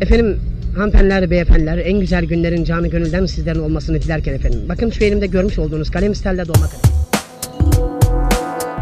Efendim 0.00 0.40
hanımefendiler, 0.76 1.30
beyefendiler 1.30 1.78
en 1.78 2.00
güzel 2.00 2.24
günlerin 2.24 2.64
canı 2.64 2.88
gönülden 2.88 3.26
sizlerin 3.26 3.60
olmasını 3.60 4.02
dilerken 4.02 4.34
efendim. 4.34 4.60
Bakın 4.68 4.90
şu 4.90 5.04
elimde 5.04 5.26
görmüş 5.26 5.58
olduğunuz 5.58 5.90
kalem 5.90 6.14
stelle 6.14 6.48
dolma 6.48 6.66
kalem. 6.66 7.00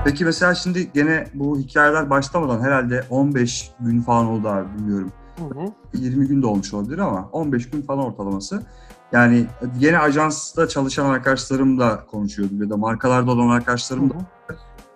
Peki 0.04 0.24
mesela 0.24 0.54
şimdi 0.54 0.92
gene 0.94 1.26
bu 1.34 1.58
hikayeler 1.58 2.10
başlamadan 2.10 2.60
herhalde 2.60 3.04
15 3.10 3.70
gün 3.80 4.02
falan 4.02 4.26
oldu 4.26 4.48
abi 4.48 4.78
bilmiyorum. 4.78 5.12
Hı 5.38 5.44
hı. 5.44 5.72
20 5.94 6.28
gün 6.28 6.42
de 6.42 6.46
olmuş 6.46 6.74
olabilir 6.74 6.98
ama 6.98 7.28
15 7.32 7.70
gün 7.70 7.82
falan 7.82 8.04
ortalaması. 8.04 8.62
Yani 9.12 9.46
yine 9.80 9.98
ajansta 9.98 10.68
çalışan 10.68 11.10
arkadaşlarımla 11.10 12.06
konuşuyordum 12.06 12.62
ya 12.62 12.70
da 12.70 12.76
markalarda 12.76 13.30
olan 13.30 13.48
arkadaşlarım 13.48 14.10
da. 14.10 14.14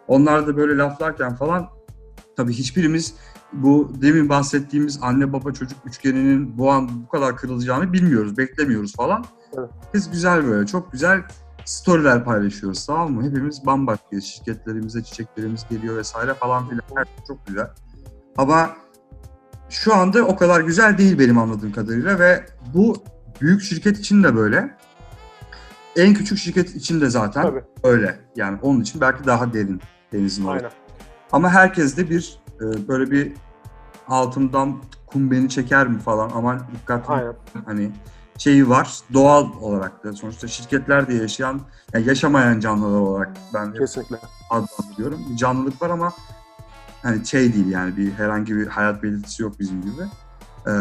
Onlar 0.09 0.47
da 0.47 0.57
böyle 0.57 0.77
laflarken 0.77 1.35
falan 1.35 1.69
tabii 2.37 2.53
hiçbirimiz 2.53 3.15
bu 3.53 3.93
demin 4.03 4.29
bahsettiğimiz 4.29 4.99
anne 5.03 5.33
baba 5.33 5.53
çocuk 5.53 5.79
üçgeninin 5.85 6.59
bu 6.59 6.71
an 6.71 7.05
bu 7.05 7.09
kadar 7.09 7.37
kırılacağını 7.37 7.93
bilmiyoruz, 7.93 8.39
beklemiyoruz 8.39 8.97
falan. 8.97 9.25
Evet. 9.59 9.71
Biz 9.95 10.11
güzel 10.11 10.45
böyle 10.47 10.67
çok 10.67 10.93
güzel 10.93 11.23
storyler 11.65 12.25
paylaşıyoruz 12.25 12.87
tamam 12.87 13.13
mı? 13.13 13.25
Hepimiz 13.25 13.67
bambaşka 13.67 14.21
şirketlerimize 14.21 15.03
çiçeklerimiz 15.03 15.67
geliyor 15.71 15.97
vesaire 15.97 16.35
falan 16.35 16.69
filan 16.69 16.83
her 16.97 17.05
şey 17.05 17.25
çok 17.29 17.47
güzel. 17.47 17.71
Ama 18.37 18.71
şu 19.71 19.95
anda 19.95 20.23
o 20.23 20.37
kadar 20.37 20.61
güzel 20.61 20.99
değil 20.99 21.19
benim 21.19 21.39
anladığım 21.39 21.73
kadarıyla 21.73 22.19
ve 22.19 22.47
bu 22.75 22.97
büyük 23.41 23.63
şirket 23.63 23.99
için 23.99 24.23
de 24.23 24.37
böyle. 24.37 24.77
En 25.97 26.15
küçük 26.15 26.39
şirket 26.39 26.77
için 26.77 27.01
de 27.01 27.11
zaten 27.11 27.43
Tabii. 27.43 27.65
öyle. 27.85 28.21
Yani 28.37 28.59
onun 28.63 28.81
için 28.81 29.01
belki 29.01 29.27
daha 29.27 29.53
derin 29.53 29.81
denizin. 30.13 30.47
Aynen. 30.47 30.71
Ama 31.33 31.51
herkes 31.51 31.97
de 31.97 32.11
bir 32.11 32.42
e, 32.63 32.89
böyle 32.89 33.11
bir 33.11 33.33
altımdan 34.09 34.77
kum 35.07 35.31
beni 35.31 35.49
çeker 35.49 35.87
mi 35.87 35.99
falan 35.99 36.31
aman 36.35 36.61
dikkatli 36.75 37.13
Aynen. 37.15 37.35
hani 37.67 37.91
şeyi 38.39 38.69
var 38.69 38.99
doğal 39.13 39.47
olarak 39.61 40.05
da 40.05 40.13
sonuçta 40.13 40.49
şirketlerde 40.49 41.15
yaşayan 41.15 41.61
yani 41.95 42.09
yaşamayan 42.09 42.61
canlılar 42.61 43.01
olarak 43.01 43.31
ben 43.55 43.73
Kesinlikle. 43.73 44.17
adlandırıyorum. 44.51 45.37
Canlılık 45.37 45.83
var 45.83 45.91
ama 45.91 46.13
hani 47.03 47.27
şey 47.27 47.55
değil 47.55 47.69
yani 47.69 47.97
bir 47.97 48.13
herhangi 48.13 48.57
bir 48.57 48.67
hayat 48.67 49.03
belirtisi 49.03 49.43
yok 49.43 49.59
bizim 49.61 49.83
gibi. 49.83 50.03
Ee, 50.67 50.73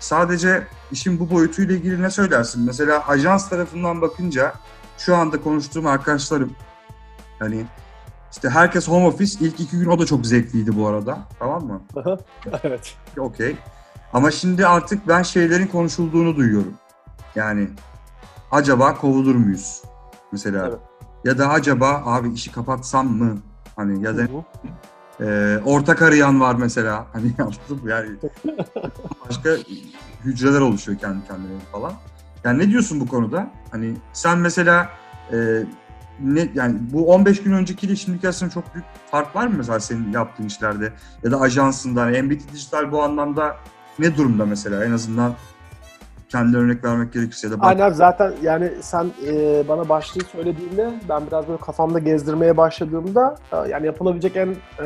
sadece 0.00 0.66
işin 0.92 1.20
bu 1.20 1.30
boyutuyla 1.30 1.74
ilgili 1.74 2.02
ne 2.02 2.10
söylersin? 2.10 2.62
Mesela 2.66 3.08
ajans 3.08 3.48
tarafından 3.48 4.02
bakınca 4.02 4.52
şu 4.98 5.16
anda 5.16 5.40
konuştuğum 5.40 5.86
arkadaşlarım 5.86 6.52
hani 7.38 7.66
işte 8.32 8.50
herkes 8.50 8.88
home 8.88 9.06
office 9.06 9.38
ilk 9.40 9.60
iki 9.60 9.78
gün 9.78 9.86
o 9.86 9.98
da 9.98 10.06
çok 10.06 10.26
zevkliydi 10.26 10.76
bu 10.76 10.86
arada 10.86 11.18
tamam 11.38 11.66
mı? 11.66 11.82
evet. 12.62 12.94
Okey. 13.18 13.56
Ama 14.12 14.30
şimdi 14.30 14.66
artık 14.66 15.08
ben 15.08 15.22
şeylerin 15.22 15.66
konuşulduğunu 15.66 16.36
duyuyorum. 16.36 16.74
Yani 17.34 17.68
acaba 18.50 18.94
kovulur 18.94 19.34
muyuz? 19.34 19.82
Mesela. 20.32 20.66
Evet. 20.66 20.78
Ya 21.24 21.38
da 21.38 21.48
acaba 21.48 22.02
abi 22.04 22.32
işi 22.32 22.52
kapatsam 22.52 23.06
mı? 23.06 23.38
Hani 23.76 24.04
ya 24.04 24.16
da 24.16 24.22
e, 25.20 25.58
ortak 25.64 26.02
arayan 26.02 26.40
var 26.40 26.54
mesela. 26.54 27.06
Hani 27.12 27.34
anladın 27.38 27.84
mı? 27.84 27.90
Yani 27.90 28.08
başka 29.28 29.50
hücreler 30.24 30.60
oluşuyor 30.60 30.98
kendi 30.98 31.26
kendine 31.26 31.58
falan. 31.72 31.92
Yani 32.44 32.58
ne 32.58 32.70
diyorsun 32.70 33.00
bu 33.00 33.08
konuda? 33.08 33.50
Hani 33.70 33.94
sen 34.12 34.38
mesela 34.38 34.88
e, 35.32 35.36
ne 36.20 36.48
yani 36.54 36.76
bu 36.92 37.12
15 37.12 37.42
gün 37.42 37.52
öncekiyle 37.52 37.96
şimdiki 37.96 38.26
arasında 38.26 38.50
çok 38.50 38.74
büyük 38.74 38.86
fark 39.10 39.36
var 39.36 39.46
mı 39.46 39.54
mesela 39.56 39.80
senin 39.80 40.12
yaptığın 40.12 40.44
işlerde? 40.44 40.92
Ya 41.24 41.30
da 41.30 41.40
ajansında 41.40 42.02
hani 42.02 42.22
MBT 42.22 42.52
Dijital 42.52 42.92
bu 42.92 43.02
anlamda 43.02 43.56
ne 43.98 44.16
durumda 44.16 44.46
mesela? 44.46 44.84
En 44.84 44.92
azından 44.92 45.34
kendi 46.28 46.56
örnek 46.56 46.84
vermek 46.84 47.12
gerekirse 47.12 47.48
ya 47.48 47.52
da 47.52 47.56
Aynen 47.60 47.90
zaten 47.90 48.32
yani 48.42 48.70
sen 48.80 49.10
e, 49.26 49.64
bana 49.68 49.88
başlığı 49.88 50.24
söylediğinde 50.24 50.90
ben 51.08 51.26
biraz 51.26 51.48
böyle 51.48 51.60
kafamda 51.60 51.98
gezdirmeye 51.98 52.56
başladığımda 52.56 53.36
e, 53.52 53.68
yani 53.68 53.86
yapılabilecek 53.86 54.36
en 54.36 54.48
e, 54.48 54.84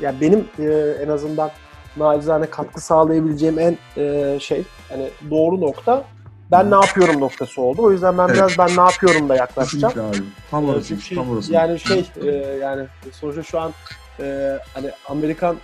yani 0.00 0.20
benim 0.20 0.48
e, 0.58 0.64
en 1.04 1.08
azından 1.08 1.50
nacizane 1.96 2.46
katkı 2.46 2.80
sağlayabileceğim 2.80 3.58
en 3.58 3.76
e, 3.96 4.38
şey 4.40 4.64
yani 4.90 5.10
doğru 5.30 5.60
nokta 5.60 6.04
ben 6.52 6.70
ne 6.70 6.74
yapıyorum 6.74 7.20
noktası 7.20 7.62
oldu. 7.62 7.82
O 7.82 7.92
yüzden 7.92 8.18
ben 8.18 8.24
Evet. 8.28 8.34
biraz 8.36 8.58
ben 8.58 8.76
ne 8.76 8.90
yapıyorum 8.90 9.28
da 9.28 9.36
yaklaşacağım. 9.36 9.94
Kesinlikle 9.94 10.18
abi. 10.18 10.26
Tam 10.50 10.68
orası, 10.68 11.00
şey, 11.00 11.16
tam 11.18 11.30
orası. 11.30 11.52
yani 11.52 11.80
şey 11.80 12.10
e, 12.22 12.30
yani 12.62 12.86
sonuçta 13.12 13.42
şu 13.42 13.60
an 13.60 13.72
e, 14.20 14.58
hani 14.74 14.90
Amerikan 15.08 15.56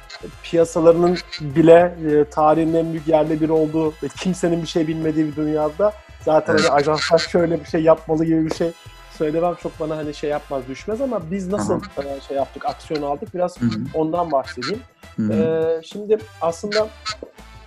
piyasalarının 0.43 1.19
bile 1.41 1.95
e, 2.11 2.25
tarihin 2.25 2.75
en 2.75 2.93
büyük 2.93 3.09
yerle 3.09 3.41
bir 3.41 3.49
olduğu 3.49 3.91
ve 3.91 4.09
kimsenin 4.21 4.63
bir 4.63 4.67
şey 4.69 4.89
bilmediği 4.89 5.27
bir 5.27 5.37
dünyada 5.37 5.93
zaten 6.25 6.53
Evet. 6.53 6.65
hani 6.65 6.73
ajanslar 6.73 7.19
şöyle 7.19 7.61
bir 7.61 7.65
şey 7.65 7.83
yapmalı 7.83 8.25
gibi 8.25 8.47
bir 8.51 8.55
şey 8.55 8.73
söylemem 9.19 9.55
çok 9.63 9.81
bana 9.81 9.97
hani 9.97 10.15
şey 10.15 10.31
yapmaz 10.31 10.63
düşmez 10.69 11.01
ama 11.01 11.31
biz 11.31 11.49
nasıl 11.49 11.81
e, 11.99 12.21
şey 12.29 12.37
yaptık 12.37 12.67
aksiyon 12.67 13.03
aldık 13.03 13.35
biraz 13.35 13.61
Hı 13.61 13.65
hı, 13.67 13.71
ondan 13.95 14.33
bahsedeyim. 14.33 14.81
hı 15.17 15.23
hı. 15.23 15.33
Ee, 15.33 15.83
şimdi 15.83 16.19
aslında 16.41 16.89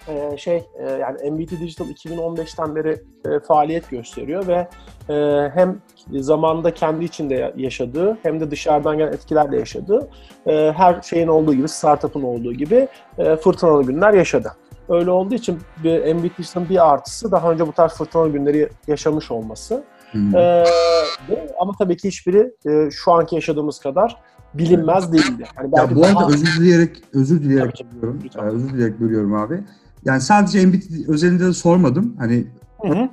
e, 0.07 0.37
şey 0.37 0.63
e, 0.79 0.91
yani 0.91 1.31
MBT 1.31 1.51
Digital 1.51 1.89
2015'ten 1.89 2.75
beri 2.75 3.01
e, 3.25 3.39
faaliyet 3.39 3.89
gösteriyor 3.89 4.47
ve 4.47 4.67
e, 5.13 5.49
hem 5.53 5.79
zamanda 6.21 6.73
kendi 6.73 7.05
içinde 7.05 7.33
ya- 7.35 7.53
yaşadığı 7.57 8.17
hem 8.23 8.39
de 8.39 8.51
dışarıdan 8.51 8.97
gelen 8.97 9.11
etkilerle 9.13 9.57
yaşadığı 9.59 10.09
e, 10.47 10.71
her 10.77 11.01
şeyin 11.01 11.27
olduğu 11.27 11.53
gibi 11.53 11.67
startup'ın 11.67 12.21
olduğu 12.23 12.53
gibi 12.53 12.87
e, 13.17 13.35
fırtınalı 13.35 13.83
günler 13.83 14.13
yaşadı. 14.13 14.51
Öyle 14.89 15.11
olduğu 15.11 15.35
için 15.35 15.59
bir 15.83 16.13
MBT 16.13 16.37
Digital'ın 16.37 16.69
bir 16.69 16.89
artısı 16.91 17.31
daha 17.31 17.51
önce 17.51 17.67
bu 17.67 17.71
tarz 17.71 17.93
fırtınalı 17.93 18.29
günleri 18.29 18.69
yaşamış 18.87 19.31
olması. 19.31 19.83
Ee, 20.35 20.63
ve- 21.29 21.51
ama 21.59 21.73
tabii 21.79 21.97
ki 21.97 22.07
hiçbiri 22.07 22.53
e, 22.69 22.91
şu 22.91 23.11
anki 23.11 23.35
yaşadığımız 23.35 23.79
kadar 23.79 24.17
bilinmez 24.53 25.13
değildi. 25.13 25.43
Hani 25.55 25.71
belki 25.71 25.89
Ya 25.93 25.95
bu 25.99 26.03
daha- 26.03 26.19
arada 26.19 26.33
özür 26.33 26.59
dileyerek 26.61 26.97
özür 27.13 27.41
dileyerek 27.43 27.85
bölüyorum. 27.95 28.19
Ee, 28.37 28.41
özür 28.41 28.69
dileyerek 28.69 28.99
bölüyorum 28.99 29.33
abi. 29.33 29.63
Yani 30.05 30.21
sadece 30.21 30.65
MBT 30.65 31.09
özelinde 31.09 31.45
de 31.45 31.53
sormadım. 31.53 32.15
Hani 32.19 32.47
Hı 32.81 32.87
hı. 32.87 33.09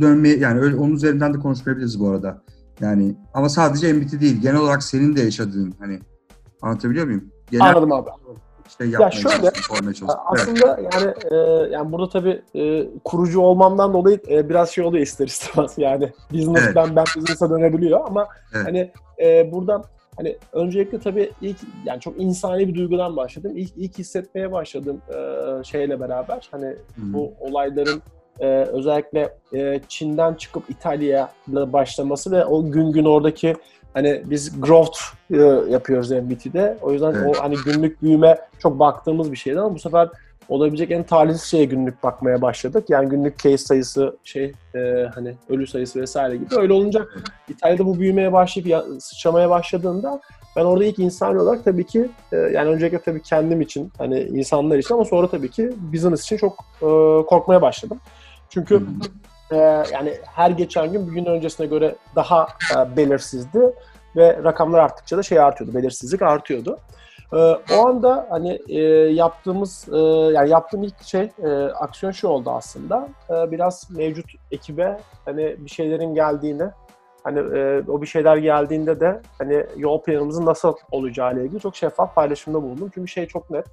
dönmeye 0.00 0.36
yani 0.36 0.60
öyle 0.60 0.76
onun 0.76 0.92
üzerinden 0.92 1.34
de 1.34 1.38
konuşmayabiliriz 1.38 2.00
bu 2.00 2.08
arada. 2.08 2.42
Yani 2.80 3.14
ama 3.34 3.48
sadece 3.48 3.92
MBT 3.92 4.20
değil. 4.20 4.40
Genel 4.40 4.60
olarak 4.60 4.82
senin 4.82 5.16
de 5.16 5.20
yaşadığın 5.20 5.74
hani 5.78 6.00
anlatabiliyor 6.62 7.06
muyum? 7.06 7.24
Genel 7.50 7.68
Anladım 7.68 7.92
abi. 7.92 8.10
şey 8.78 8.90
yapmaya 8.90 9.10
şöyle, 9.10 9.52
çalıştım. 9.52 9.68
Evet. 9.78 10.16
Aslında 10.26 10.80
yani 10.92 11.14
e, 11.30 11.36
yani 11.72 11.92
burada 11.92 12.08
tabii 12.08 12.42
e, 12.54 12.88
kurucu 13.04 13.40
olmamdan 13.40 13.92
dolayı 13.92 14.20
e, 14.30 14.48
biraz 14.48 14.70
şey 14.70 14.84
oluyor 14.84 15.02
ister 15.02 15.26
istemez 15.26 15.74
yani 15.76 16.12
business'tan 16.32 16.96
ben 16.96 17.04
business'a 17.16 17.50
dönebiliyor 17.50 18.00
ama 18.06 18.28
Evet. 18.54 18.66
hani 18.66 18.92
e, 19.22 19.52
burada 19.52 19.82
hani 20.16 20.36
öncelikle 20.52 20.98
tabii 21.00 21.30
ilk 21.40 21.56
yani 21.84 22.00
çok 22.00 22.20
insani 22.20 22.68
bir 22.68 22.74
duygudan 22.74 23.16
başladım. 23.16 23.52
İlk 23.56 23.72
ilk 23.76 23.98
hissetmeye 23.98 24.52
başladım 24.52 25.00
e, 25.08 25.64
şeyle 25.64 26.00
beraber 26.00 26.48
hani 26.50 26.66
Hı 26.66 26.70
hı. 26.70 27.12
bu 27.12 27.32
olayların 27.40 28.02
e, 28.40 28.46
özellikle 28.46 29.34
e, 29.54 29.80
Çin'den 29.88 30.34
çıkıp 30.34 30.70
İtalya'ya 30.70 31.32
başlaması 31.46 32.30
ve 32.30 32.44
o 32.44 32.70
gün 32.70 32.92
gün 32.92 33.04
oradaki 33.04 33.54
hani 33.94 34.22
biz 34.24 34.60
growth 34.60 34.98
e, 35.30 35.36
yapıyoruz 35.72 36.10
MBT'de. 36.10 36.78
O 36.82 36.92
yüzden 36.92 37.12
Evet. 37.12 37.36
o 37.36 37.42
hani 37.42 37.56
günlük 37.64 38.02
büyüme 38.02 38.38
çok 38.58 38.78
baktığımız 38.78 39.32
bir 39.32 39.36
şeydi 39.36 39.60
ama 39.60 39.74
bu 39.74 39.78
sefer 39.78 40.08
olabilecek 40.48 40.90
en 40.90 41.02
talihsiz 41.02 41.42
şeye 41.42 41.64
günlük 41.64 42.02
bakmaya 42.02 42.42
başladık. 42.42 42.84
Yani 42.90 43.08
günlük 43.08 43.38
case 43.38 43.58
sayısı, 43.58 44.16
şey 44.24 44.52
e, 44.74 45.08
hani 45.14 45.34
ölü 45.48 45.66
sayısı 45.66 46.00
vesaire 46.00 46.36
gibi. 46.36 46.56
Öyle 46.56 46.72
olunca 46.72 47.06
İtalya'da 47.48 47.86
bu 47.86 47.98
büyümeye 47.98 48.32
başlayıp 48.32 48.68
ya, 48.68 48.84
sıçramaya 49.00 49.50
başladığında 49.50 50.20
ben 50.56 50.64
orada 50.64 50.84
ilk 50.84 50.98
insan 50.98 51.36
olarak 51.36 51.64
tabii 51.64 51.86
ki 51.86 52.08
e, 52.32 52.36
yani 52.36 52.68
öncelikle 52.68 52.98
tabii 52.98 53.22
kendim 53.22 53.60
için 53.60 53.92
hani 53.98 54.20
insanlar 54.20 54.78
için 54.78 54.94
ama 54.94 55.04
sonra 55.04 55.28
tabii 55.30 55.50
ki 55.50 55.72
business 55.92 56.22
için 56.22 56.36
çok 56.36 56.64
e, 56.82 56.86
korkmaya 57.26 57.62
başladım. 57.62 58.00
Çünkü 58.50 58.82
e, 59.50 59.56
yani 59.92 60.14
her 60.24 60.50
geçen 60.50 60.92
gün 60.92 61.08
bir 61.08 61.12
gün 61.12 61.24
öncesine 61.24 61.66
göre 61.66 61.94
daha 62.16 62.48
e, 62.76 62.96
belirsizdi 62.96 63.60
ve 64.16 64.44
rakamlar 64.44 64.78
arttıkça 64.78 65.16
da 65.16 65.22
şey 65.22 65.40
artıyordu, 65.40 65.74
belirsizlik 65.74 66.22
artıyordu. 66.22 66.78
E, 67.34 67.38
o 67.74 67.86
anda 67.88 68.26
hani 68.30 68.58
e, 68.68 68.80
yaptığımız 69.12 69.88
e, 69.92 69.96
yani 70.34 70.50
yaptığım 70.50 70.82
ilk 70.82 71.02
şey 71.02 71.30
e, 71.44 71.48
aksiyon 71.64 72.12
şu 72.12 72.28
oldu 72.28 72.50
aslında. 72.50 73.08
E, 73.30 73.50
biraz 73.50 73.90
mevcut 73.90 74.26
ekibe 74.50 75.00
hani 75.24 75.56
bir 75.58 75.70
şeylerin 75.70 76.14
geldiğini 76.14 76.64
hani 77.24 77.38
e, 77.58 77.82
o 77.88 78.02
bir 78.02 78.06
şeyler 78.06 78.36
geldiğinde 78.36 79.00
de 79.00 79.20
hani 79.38 79.66
yol 79.76 80.02
planımızın 80.02 80.46
nasıl 80.46 80.74
olacağı 80.90 81.34
ile 81.34 81.44
ilgili 81.44 81.60
çok 81.60 81.76
şeffaf 81.76 82.14
paylaşımda 82.14 82.62
bulundum. 82.62 82.90
Çünkü 82.94 83.08
şey 83.08 83.26
çok 83.26 83.50
net. 83.50 83.66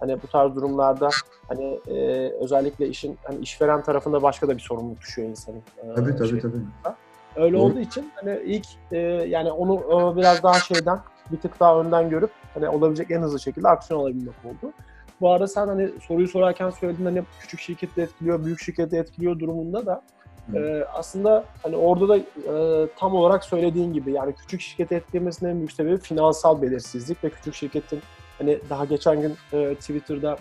Hani 0.00 0.22
bu 0.22 0.26
tarz 0.26 0.56
durumlarda 0.56 1.08
hani 1.48 1.80
e, 1.88 2.28
özellikle 2.40 2.88
işin 2.88 3.18
hani 3.24 3.38
işveren 3.38 3.82
tarafında 3.82 4.22
başka 4.22 4.48
da 4.48 4.56
bir 4.56 4.62
sorumluluk 4.62 5.00
düşüyor 5.00 5.28
insanın. 5.28 5.58
e, 5.58 5.94
Tabii 5.94 6.16
tabii 6.16 6.28
şey- 6.28 6.40
tabii. 6.40 6.56
Öyle 7.36 7.56
Doğru. 7.56 7.62
olduğu 7.62 7.78
için 7.78 8.12
hani 8.14 8.40
ilk 8.44 8.66
e, 8.92 8.98
yani 9.28 9.52
onu 9.52 9.74
e, 9.76 10.16
biraz 10.16 10.42
daha 10.42 10.54
şeyden 10.54 10.98
bir 11.32 11.40
tık 11.40 11.60
daha 11.60 11.80
önden 11.80 12.10
görüp 12.10 12.30
hani 12.54 12.68
olabilecek 12.68 13.10
en 13.10 13.22
hızlı 13.22 13.40
şekilde 13.40 13.68
aksiyon 13.68 14.00
alabilmek 14.00 14.34
oldu. 14.44 14.72
Bu 15.20 15.30
arada 15.30 15.48
sen 15.48 15.66
hani 15.66 15.90
soruyu 16.06 16.28
sorarken 16.28 16.70
söyledin 16.70 17.04
hani 17.04 17.22
küçük 17.40 17.60
şirketi 17.60 18.00
etkiliyor, 18.00 18.44
büyük 18.44 18.60
şirketi 18.60 18.96
etkiliyor 18.96 19.38
durumunda 19.38 19.86
da 19.86 20.02
e, 20.54 20.84
aslında 20.94 21.44
hani 21.62 21.76
orada 21.76 22.08
da 22.08 22.16
e, 22.16 22.88
tam 22.96 23.14
olarak 23.14 23.44
söylediğin 23.44 23.92
gibi 23.92 24.12
yani 24.12 24.34
küçük 24.34 24.60
şirketi 24.60 24.94
etkilemesinin 24.94 25.50
en 25.50 25.56
büyük 25.56 25.72
sebebi 25.72 25.98
finansal 25.98 26.62
belirsizlik 26.62 27.24
ve 27.24 27.30
küçük 27.30 27.54
şirketin 27.54 28.02
hani 28.38 28.60
daha 28.70 28.84
geçen 28.84 29.20
gün 29.20 29.36
e, 29.52 29.74
Twitter'da 29.74 30.38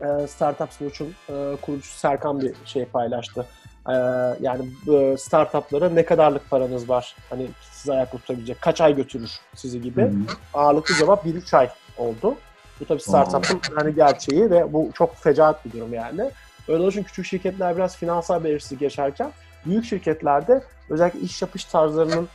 e, 0.00 0.26
Startup 0.26 0.70
Watch'un 0.70 1.14
e, 1.28 1.56
kurucusu 1.62 1.98
Serkan 1.98 2.40
bir 2.40 2.54
şey 2.64 2.84
paylaştı. 2.84 3.46
E, 3.88 3.92
yani 4.40 4.68
e, 4.94 5.16
startuplara 5.16 5.88
ne 5.88 6.04
kadarlık 6.04 6.50
paranız 6.50 6.88
var? 6.88 7.16
Hani 7.30 7.46
sizi 7.72 7.92
ayakta 7.92 8.18
tutabilecek, 8.18 8.60
kaç 8.60 8.80
ay 8.80 8.96
götürür 8.96 9.30
sizi 9.54 9.82
gibi. 9.82 10.02
Hı 10.02 10.06
hı. 10.06 10.12
Ağırlıklı 10.54 10.94
cevap 10.94 11.26
1-3 11.26 11.56
ay 11.56 11.68
oldu. 11.98 12.36
Bu 12.80 12.84
tabii 12.84 13.00
startup'ın 13.00 13.60
hani 13.74 13.94
gerçeği 13.94 14.50
ve 14.50 14.72
bu 14.72 14.90
çok 14.94 15.16
fecaat 15.16 15.64
bir 15.64 15.72
durum 15.72 15.94
yani. 15.94 16.30
Öyle 16.68 16.86
için 16.86 17.02
küçük 17.02 17.26
şirketler 17.26 17.76
biraz 17.76 17.96
finansal 17.96 18.44
belirsizlik 18.44 18.82
yaşarken 18.82 19.30
büyük 19.66 19.84
şirketlerde 19.84 20.62
özellikle 20.90 21.20
iş 21.20 21.42
yapış 21.42 21.64
tarzlarının 21.64 22.28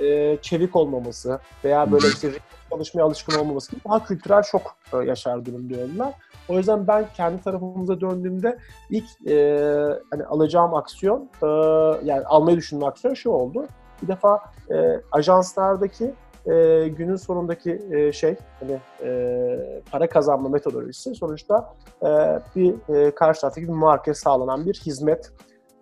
e, 0.00 0.38
çevik 0.42 0.76
olmaması 0.76 1.40
veya 1.64 1.92
böyle 1.92 2.08
işte 2.08 2.28
çalışmaya 2.74 3.02
alışkın 3.02 3.38
olmaması 3.38 3.70
gibi 3.70 3.80
daha 3.88 4.04
kültürel 4.04 4.42
şok 4.42 4.76
e, 4.92 4.96
yaşar 4.96 5.44
durumda 5.44 5.74
oldular. 5.84 6.14
O 6.48 6.56
yüzden 6.56 6.86
ben 6.86 7.06
kendi 7.16 7.42
tarafımıza 7.42 8.00
döndüğümde 8.00 8.58
ilk 8.90 9.28
e, 9.28 9.68
hani 10.10 10.24
alacağım 10.24 10.74
aksiyon 10.74 11.30
e, 11.42 11.46
yani 12.04 12.24
almayı 12.26 12.56
düşündüğüm 12.56 12.88
aksiyon 12.88 13.14
şu 13.14 13.30
oldu. 13.30 13.66
Bir 14.02 14.08
defa 14.08 14.40
e, 14.70 15.00
ajanslardaki 15.12 16.14
e, 16.46 16.88
günün 16.88 17.16
sonundaki 17.16 17.82
e, 17.90 18.12
şey 18.12 18.36
hani 18.60 18.80
e, 19.02 19.82
para 19.90 20.08
kazanma 20.08 20.48
metodolojisi 20.48 21.14
sonuçta 21.14 21.74
e, 22.02 22.08
bir 22.56 22.94
e, 22.94 23.14
karşı 23.14 23.40
taraftaki 23.40 23.68
bir 23.68 23.72
markaya 23.72 24.14
sağlanan 24.14 24.66
bir 24.66 24.74
hizmet. 24.74 25.32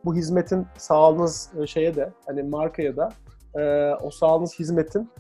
Bu 0.04 0.14
hizmetin 0.14 0.66
sağladığınız 0.78 1.50
e, 1.60 1.66
şeye 1.66 1.94
de 1.96 2.10
hani 2.26 2.42
markaya 2.42 2.96
da 2.96 3.08
e, 3.54 3.94
o 3.94 4.10
sağladığınız 4.10 4.58
hizmetin 4.58 5.10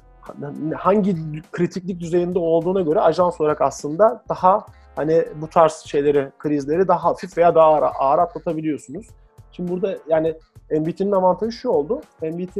hangi 0.76 1.16
kritiklik 1.52 2.00
düzeyinde 2.00 2.38
olduğuna 2.38 2.80
göre 2.80 3.00
ajans 3.00 3.40
olarak 3.40 3.60
aslında 3.60 4.24
daha 4.28 4.66
hani 4.96 5.24
bu 5.40 5.48
tarz 5.48 5.72
şeyleri, 5.72 6.30
krizleri 6.38 6.88
daha 6.88 7.04
hafif 7.04 7.38
veya 7.38 7.54
daha 7.54 7.66
ağır, 7.66 7.82
ağır 7.98 8.18
atlatabiliyorsunuz. 8.18 9.06
Şimdi 9.52 9.72
burada 9.72 9.98
yani 10.08 10.34
MBT'nin 10.70 11.12
avantajı 11.12 11.52
şu 11.52 11.68
oldu. 11.68 12.00
MBT 12.22 12.58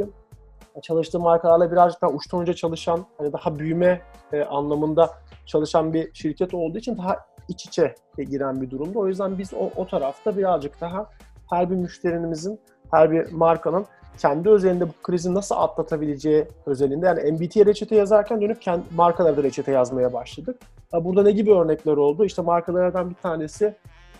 çalıştığı 0.81 1.19
markalarla 1.19 1.71
birazcık 1.71 2.01
daha 2.01 2.11
uçtan 2.11 2.39
uca 2.39 2.53
çalışan, 2.53 3.05
hani 3.17 3.33
daha 3.33 3.59
büyüme 3.59 4.01
e, 4.33 4.43
anlamında 4.43 5.09
çalışan 5.45 5.93
bir 5.93 6.13
şirket 6.13 6.53
olduğu 6.53 6.77
için 6.77 6.97
daha 6.97 7.17
iç 7.47 7.65
içe 7.65 7.95
giren 8.17 8.61
bir 8.61 8.69
durumda. 8.69 8.99
O 8.99 9.07
yüzden 9.07 9.37
biz 9.37 9.53
o, 9.53 9.69
o 9.75 9.87
tarafta 9.87 10.37
birazcık 10.37 10.81
daha 10.81 11.09
her 11.49 11.69
bir 11.69 11.75
müşterimizin, 11.75 12.59
her 12.91 13.11
bir 13.11 13.31
markanın 13.31 13.85
kendi 14.17 14.49
özelinde 14.49 14.87
bu 14.87 14.93
krizi 15.03 15.33
nasıl 15.33 15.55
atlatabileceği 15.55 16.45
özelinde. 16.65 17.05
Yani 17.05 17.31
MBT'ye 17.31 17.65
reçete 17.65 17.95
yazarken 17.95 18.41
dönüp 18.41 18.61
kendi 18.61 18.83
markalara 18.95 19.37
da 19.37 19.43
reçete 19.43 19.71
yazmaya 19.71 20.13
başladık. 20.13 20.59
Burada 20.93 21.23
ne 21.23 21.31
gibi 21.31 21.53
örnekler 21.53 21.97
oldu? 21.97 22.25
İşte 22.25 22.41
markalardan 22.41 23.09
bir 23.09 23.15
tanesi 23.15 23.75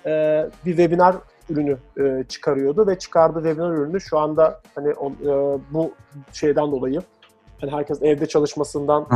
e, 0.06 0.46
bir 0.66 0.72
webinar 0.72 1.16
ürünü 1.50 1.78
e, 2.00 2.24
çıkarıyordu 2.30 2.88
ve 2.88 3.00
çıkardığı 3.00 3.44
webinar 3.44 3.72
ürünü 3.72 4.02
şu 4.02 4.20
anda 4.20 4.62
hani 4.76 4.90
e, 4.90 5.60
bu 5.72 5.94
şeyden 6.34 6.72
dolayı 6.72 7.02
hani 7.62 7.72
herkes 7.72 8.02
evde 8.02 8.26
çalışmasından 8.26 9.08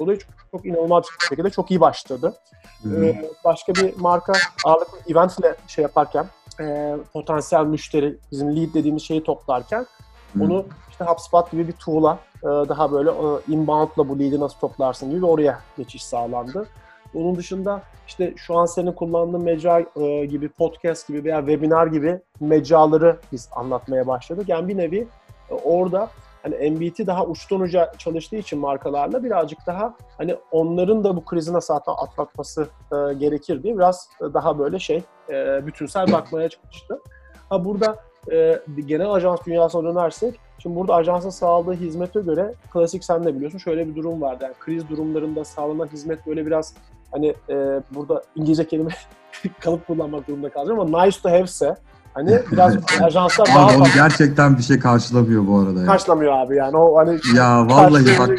dolayı 0.00 0.18
çok, 0.18 0.30
çok 0.50 0.66
inanılmaz 0.66 1.04
bir 1.20 1.26
şekilde 1.26 1.50
çok 1.50 1.70
iyi 1.70 1.80
başladı. 1.80 2.34
Hı 2.82 2.88
hı. 2.88 3.04
Ee, 3.04 3.30
başka 3.44 3.74
bir 3.74 3.96
marka 3.96 4.32
ağırlıklı 4.64 4.98
eventle 5.08 5.56
şey 5.66 5.82
yaparken 5.82 6.26
e, 6.60 6.96
potansiyel 7.12 7.64
müşteri 7.64 8.16
bizim 8.32 8.56
lead 8.56 8.74
dediğimiz 8.74 9.02
şeyi 9.02 9.24
toplarken 9.24 9.86
Hı. 10.32 10.44
onu 10.44 10.64
işte 10.90 11.04
HubSpot 11.04 11.50
gibi 11.50 11.68
bir 11.68 11.72
tool'a 11.72 12.18
e, 12.42 12.46
daha 12.46 12.92
böyle 12.92 13.10
e, 13.10 13.52
inbound'la 13.52 14.08
bu 14.08 14.18
lead'i 14.18 14.40
nasıl 14.40 14.58
toplarsın 14.58 15.10
gibi 15.10 15.26
oraya 15.26 15.60
geçiş 15.76 16.04
sağlandı. 16.04 16.66
Onun 17.14 17.36
dışında 17.36 17.82
işte 18.06 18.34
şu 18.36 18.58
an 18.58 18.66
senin 18.66 18.92
kullandığın 18.92 19.42
mecra 19.42 19.84
e, 19.96 20.26
gibi 20.26 20.48
podcast 20.48 21.08
gibi 21.08 21.24
veya 21.24 21.38
webinar 21.38 21.86
gibi 21.86 22.20
mecraları 22.40 23.16
biz 23.32 23.48
anlatmaya 23.52 24.06
başladık. 24.06 24.48
Yani 24.48 24.68
bir 24.68 24.76
nevi 24.76 25.08
e, 25.50 25.54
orada 25.54 26.10
hani 26.42 26.70
MBT 26.70 27.06
daha 27.06 27.26
uçtan 27.26 27.60
uca 27.60 27.92
çalıştığı 27.98 28.36
için 28.36 28.58
markalarla 28.58 29.24
birazcık 29.24 29.66
daha 29.66 29.94
hani 30.18 30.36
onların 30.50 31.04
da 31.04 31.16
bu 31.16 31.24
krizi 31.24 31.52
nasıl 31.52 31.74
atla- 31.74 32.02
atlatması 32.02 32.66
e, 32.92 33.14
gerekir 33.14 33.62
diye 33.62 33.76
biraz 33.76 34.08
daha 34.20 34.58
böyle 34.58 34.78
şey 34.78 35.02
e, 35.28 35.66
bütünsel 35.66 36.12
bakmaya 36.12 36.48
çalıştı. 36.48 37.00
Ha 37.48 37.64
burada 37.64 37.96
e, 38.32 38.60
genel 38.86 39.12
ajans 39.12 39.40
dünyasına 39.46 39.84
dönersek 39.84 40.40
şimdi 40.58 40.76
burada 40.76 40.94
ajansın 40.94 41.30
sağladığı 41.30 41.72
hizmete 41.74 42.20
göre 42.20 42.54
klasik 42.72 43.04
sen 43.04 43.24
de 43.24 43.34
biliyorsun 43.34 43.58
şöyle 43.58 43.88
bir 43.88 43.96
durum 43.96 44.20
var. 44.20 44.36
Yani 44.40 44.54
kriz 44.60 44.88
durumlarında 44.88 45.44
sağlanan 45.44 45.86
hizmet 45.86 46.26
böyle 46.26 46.46
biraz 46.46 46.74
hani 47.12 47.34
e, 47.48 47.82
burada 47.90 48.22
İngilizce 48.36 48.66
kelime 48.66 48.90
kalıp 49.60 49.86
kullanmak 49.86 50.28
durumunda 50.28 50.50
kalacağım 50.50 50.80
ama 50.80 51.04
nice 51.04 51.18
to 51.22 51.30
have'se 51.30 51.76
hani 52.14 52.38
biraz 52.52 52.76
ajanslar 53.02 53.46
daha 53.46 53.66
Abi 53.66 53.76
onu 53.76 53.84
fazla 53.84 53.94
gerçekten 53.94 54.58
bir 54.58 54.62
şey 54.62 54.78
karşılamıyor 54.78 55.46
bu 55.46 55.58
arada. 55.58 55.80
Ya, 55.80 55.86
karşılamıyor 55.86 56.32
abi 56.32 56.56
yani 56.56 56.76
o 56.76 56.96
hani 56.96 57.18
ya 57.36 57.66
vallahi 57.68 58.18
bak 58.18 58.30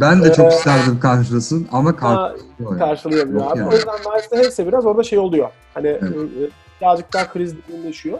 ben 0.00 0.22
de 0.24 0.32
çok 0.32 0.52
Ee, 0.52 0.56
isterdim 0.56 1.00
karşılasın 1.00 1.68
ama 1.72 1.94
Ha, 2.00 2.34
karşılamıyor. 2.78 3.26
yani. 3.26 3.42
abi. 3.42 3.58
yani. 3.58 3.68
O 3.68 3.72
yüzden 3.72 3.96
to 4.30 4.36
have'se 4.36 4.66
biraz 4.66 4.86
orada 4.86 5.02
şey 5.02 5.18
oluyor. 5.18 5.48
Hani 5.74 5.86
Evet. 5.88 6.02
e, 6.12 6.50
birazcık 6.80 7.12
daha 7.12 7.28
kriz 7.32 7.54
derinleşiyor. 7.68 8.18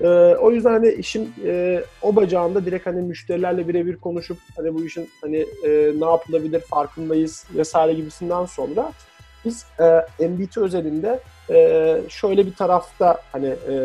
E, 0.00 0.08
o 0.36 0.50
yüzden 0.50 0.70
hani 0.72 0.88
işin 0.88 1.34
e, 1.46 1.82
o 2.02 2.16
bacağında 2.16 2.64
direkt 2.66 2.86
hani 2.86 3.02
müşterilerle 3.02 3.68
birebir 3.68 3.96
konuşup 3.96 4.38
hani 4.56 4.74
bu 4.74 4.84
işin 4.84 5.08
hani 5.20 5.36
e, 5.36 5.92
ne 6.00 6.04
yapılabilir 6.10 6.60
farkındayız 6.60 7.44
vesaire 7.54 7.92
gibisinden 7.94 8.44
sonra 8.44 8.92
biz 9.44 9.64
e, 10.20 10.26
MBT 10.28 10.58
özelinde 10.58 11.20
e, 11.50 12.00
şöyle 12.08 12.46
bir 12.46 12.54
tarafta 12.54 13.20
hani 13.32 13.54
e, 13.70 13.76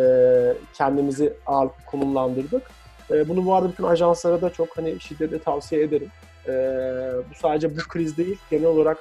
kendimizi 0.73 1.33
ağır 1.45 1.69
konumlandırdık. 1.85 2.71
E, 3.11 3.29
bunu 3.29 3.45
bu 3.45 3.55
arada 3.55 3.69
bütün 3.69 3.83
ajanslara 3.83 4.41
da 4.41 4.49
çok 4.49 4.77
hani 4.77 4.99
şiddetle 4.99 5.39
tavsiye 5.39 5.83
ederim. 5.83 6.09
E, 6.47 6.51
bu 7.29 7.35
sadece 7.35 7.77
bu 7.77 7.79
kriz 7.89 8.17
değil, 8.17 8.37
genel 8.49 8.65
olarak 8.65 8.97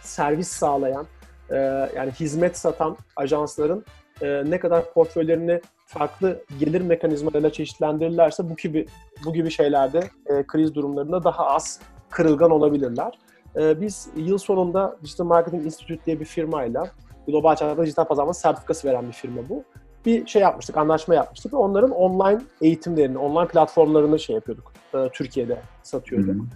servis 0.00 0.48
sağlayan, 0.48 1.06
e, 1.50 1.56
yani 1.96 2.10
hizmet 2.10 2.58
satan 2.58 2.96
ajansların 3.16 3.84
e, 4.22 4.42
ne 4.46 4.58
kadar 4.60 4.92
portföylerini 4.92 5.60
farklı 5.86 6.44
gelir 6.58 6.80
mekanizmalarıyla 6.80 7.52
çeşitlendirirlerse 7.52 8.50
bu 8.50 8.56
gibi 8.56 8.86
bu 9.24 9.32
gibi 9.32 9.50
şeylerde 9.50 10.00
e, 10.26 10.46
kriz 10.46 10.74
durumlarında 10.74 11.24
daha 11.24 11.46
az 11.46 11.80
kırılgan 12.10 12.50
olabilirler. 12.50 13.18
E, 13.56 13.80
biz 13.80 14.08
yıl 14.16 14.38
sonunda 14.38 14.96
Digital 15.02 15.24
Marketing 15.24 15.64
Institute 15.64 16.04
diye 16.06 16.20
bir 16.20 16.24
firmayla 16.24 16.90
global 17.28 17.56
çapta 17.56 17.82
dijital 17.82 18.04
pazarlama 18.04 18.34
sertifikası 18.34 18.88
veren 18.88 19.06
bir 19.08 19.12
firma 19.12 19.48
bu. 19.48 19.64
Bir 20.06 20.26
şey 20.26 20.42
yapmıştık, 20.42 20.76
anlaşma 20.76 21.14
yapmıştık 21.14 21.52
ve 21.52 21.56
onların 21.56 21.90
online 21.90 22.40
eğitimlerini, 22.60 23.18
online 23.18 23.48
platformlarını 23.48 24.18
şey 24.18 24.34
yapıyorduk. 24.34 24.72
e, 24.94 25.08
Türkiye'de 25.12 25.58
satıyorduk. 25.82 26.46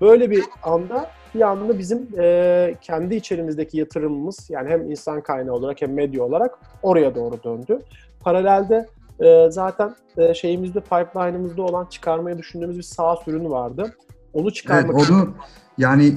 Böyle 0.00 0.30
bir 0.30 0.44
anda 0.62 1.10
bir 1.34 1.40
anda 1.40 1.78
bizim 1.78 2.08
e, 2.18 2.76
kendi 2.80 3.14
içerimizdeki 3.14 3.78
yatırımımız 3.78 4.50
yani 4.50 4.68
hem 4.68 4.90
insan 4.90 5.20
kaynağı 5.20 5.54
olarak 5.54 5.82
hem 5.82 5.92
medya 5.92 6.22
olarak 6.22 6.58
oraya 6.82 7.14
doğru 7.14 7.42
döndü. 7.42 7.78
Paralelde 8.20 8.86
e, 9.20 9.50
zaten 9.50 9.94
e, 10.16 10.34
şeyimizde 10.34 10.80
pipeline'ımızda 10.80 11.62
olan 11.62 11.86
çıkarmayı 11.86 12.38
düşündüğümüz 12.38 12.78
bir 12.78 12.82
SaaS 12.82 13.28
ürünü 13.28 13.50
vardı. 13.50 13.94
Onu 14.32 14.44
Evet 14.44 14.54
çıkarmak 14.54 14.94
onu 14.94 15.34
yani 15.78 16.14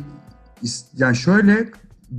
yani 0.98 1.16
şöyle 1.16 1.66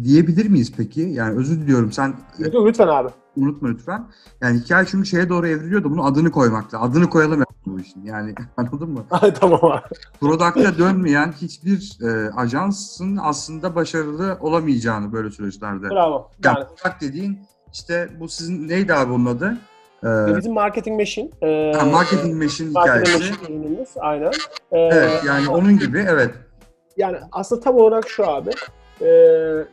diyebilir 0.05 0.49
miyiz 0.49 0.73
peki? 0.77 1.01
Yani 1.01 1.39
özür 1.39 1.61
diliyorum 1.61 1.93
sen 1.93 2.09
e, 2.39 2.45
Lütfen 2.45 2.89
abi. 2.89 3.09
unutma 3.37 3.69
lütfen. 3.69 4.07
Yani 4.41 4.59
hikaye 4.61 4.87
çünkü 4.87 5.09
şeye 5.09 5.29
doğru 5.29 5.47
evriliyordu. 5.49 5.91
Bunun 5.91 6.05
adını 6.05 6.31
koymakla. 6.31 6.81
Adını 6.81 7.11
koyalım 7.11 7.41
ya 7.41 7.47
bu 7.67 7.81
işin. 7.81 8.05
Yani 8.05 8.35
anladın 8.57 8.91
mı? 8.91 9.05
Ay, 9.11 9.35
tamam 9.35 9.61
abi. 9.65 9.83
Product'a 10.21 10.79
dönmeyen 10.79 11.33
hiçbir 11.43 11.99
e, 12.03 12.31
ajansın 12.31 13.19
aslında 13.23 13.75
başarılı 13.75 14.37
olamayacağını 14.41 15.13
böyle 15.13 15.31
süreçlerde. 15.31 15.91
Bravo. 15.91 16.31
Yani 16.45 16.57
Yani, 16.59 16.67
product 16.77 17.01
dediğin 17.01 17.39
işte 17.73 18.09
bu 18.21 18.29
sizin 18.29 18.69
neydi 18.69 18.95
abi 18.95 19.13
bunun 19.13 19.27
adı? 19.27 19.59
Ee, 20.05 20.37
bizim 20.37 20.53
marketing 20.53 21.01
machine. 21.01 21.31
E, 21.43 21.73
ha, 21.77 21.87
marketing 21.87 22.43
machine 22.43 22.71
marketing 22.71 23.07
hikayesi. 23.09 23.31
machine 23.41 23.57
ürünümüz. 23.57 23.89
Aynen. 24.01 24.31
E, 24.73 24.79
Evet 24.79 25.25
yani 25.27 25.49
onun 25.49 25.79
gibi 25.79 26.07
evet. 26.09 26.35
yani 26.97 27.17
aslında 27.33 27.61
tam 27.63 27.75
olarak 27.77 28.09
şu 28.09 28.27
abi. 28.29 28.51
E, 29.01 29.07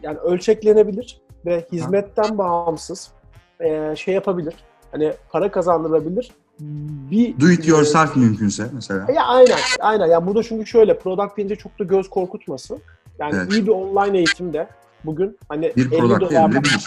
yani 0.03 0.17
ölçeklenebilir 0.17 1.21
ve 1.45 1.65
hizmetten 1.71 2.37
bağımsız 2.37 3.11
e, 3.59 3.95
şey 3.95 4.13
yapabilir. 4.13 4.53
Hani 4.91 5.13
para 5.31 5.51
kazandırabilir. 5.51 6.31
Bir 6.59 7.41
Do 7.41 7.49
it 7.49 7.67
yourself 7.67 8.15
mümkünse 8.15 8.69
mesela. 8.73 9.11
Ya 9.11 9.23
aynen, 9.25 9.57
aynen. 9.79 10.05
Ya 10.05 10.27
burada 10.27 10.43
çünkü 10.43 10.65
şöyle, 10.65 10.99
product 10.99 11.37
deyince 11.37 11.55
çok 11.55 11.79
da 11.79 11.83
göz 11.83 12.09
korkutmasın. 12.09 12.79
Yani 13.19 13.35
Evet. 13.35 13.53
iyi 13.53 13.65
bir 13.65 13.71
online 13.71 14.17
eğitimde 14.17 14.67
bugün 15.05 15.37
hani 15.49 15.73
Bir 15.75 15.91
50 15.91 15.97
product 15.99 16.21
dolardan, 16.21 16.51
edilebilir. 16.51 16.85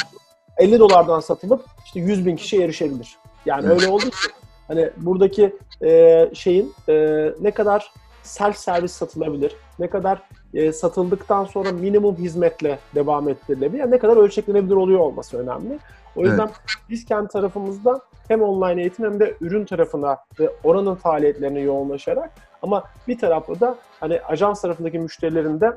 50 0.58 0.78
dolardan 0.78 1.20
satılıp 1.20 1.64
işte 1.84 2.00
100 2.00 2.26
bin 2.26 2.36
kişiye 2.36 2.64
erişebilir. 2.64 3.16
Yani 3.46 3.66
Evet. 3.66 3.80
öyle 3.80 3.92
olduğu 3.92 4.06
için 4.06 4.30
hani 4.68 4.90
buradaki 4.96 5.56
e, 5.82 6.30
şeyin 6.34 6.74
e, 6.88 6.94
ne 7.40 7.50
kadar 7.50 7.92
self 8.22 8.56
servis 8.56 8.92
satılabilir, 8.92 9.56
ne 9.78 9.90
kadar 9.90 10.22
e, 10.54 10.72
satıldıktan 10.72 11.44
sonra 11.44 11.72
minimum 11.72 12.16
hizmetle 12.16 12.78
devam 12.94 13.28
ettirilebilir, 13.28 13.80
yani 13.80 13.90
ne 13.90 13.98
kadar 13.98 14.16
ölçeklenebilir 14.16 14.74
oluyor 14.74 15.00
olması 15.00 15.38
önemli. 15.38 15.78
O 16.16 16.24
yüzden 16.24 16.50
biz 16.88 17.04
kendi 17.04 17.28
tarafımızda 17.28 18.00
hem 18.28 18.42
online 18.42 18.80
eğitim 18.80 19.04
hem 19.04 19.20
de 19.20 19.34
ürün 19.40 19.64
tarafına 19.64 20.18
ve 20.40 20.50
oranın 20.64 20.94
faaliyetlerine 20.94 21.60
yoğunlaşarak 21.60 22.30
ama 22.62 22.84
bir 23.08 23.18
tarafta 23.18 23.60
da 23.60 23.76
hani 24.00 24.20
ajans 24.20 24.62
tarafındaki 24.62 24.98
müşterilerin 24.98 25.60
de 25.60 25.72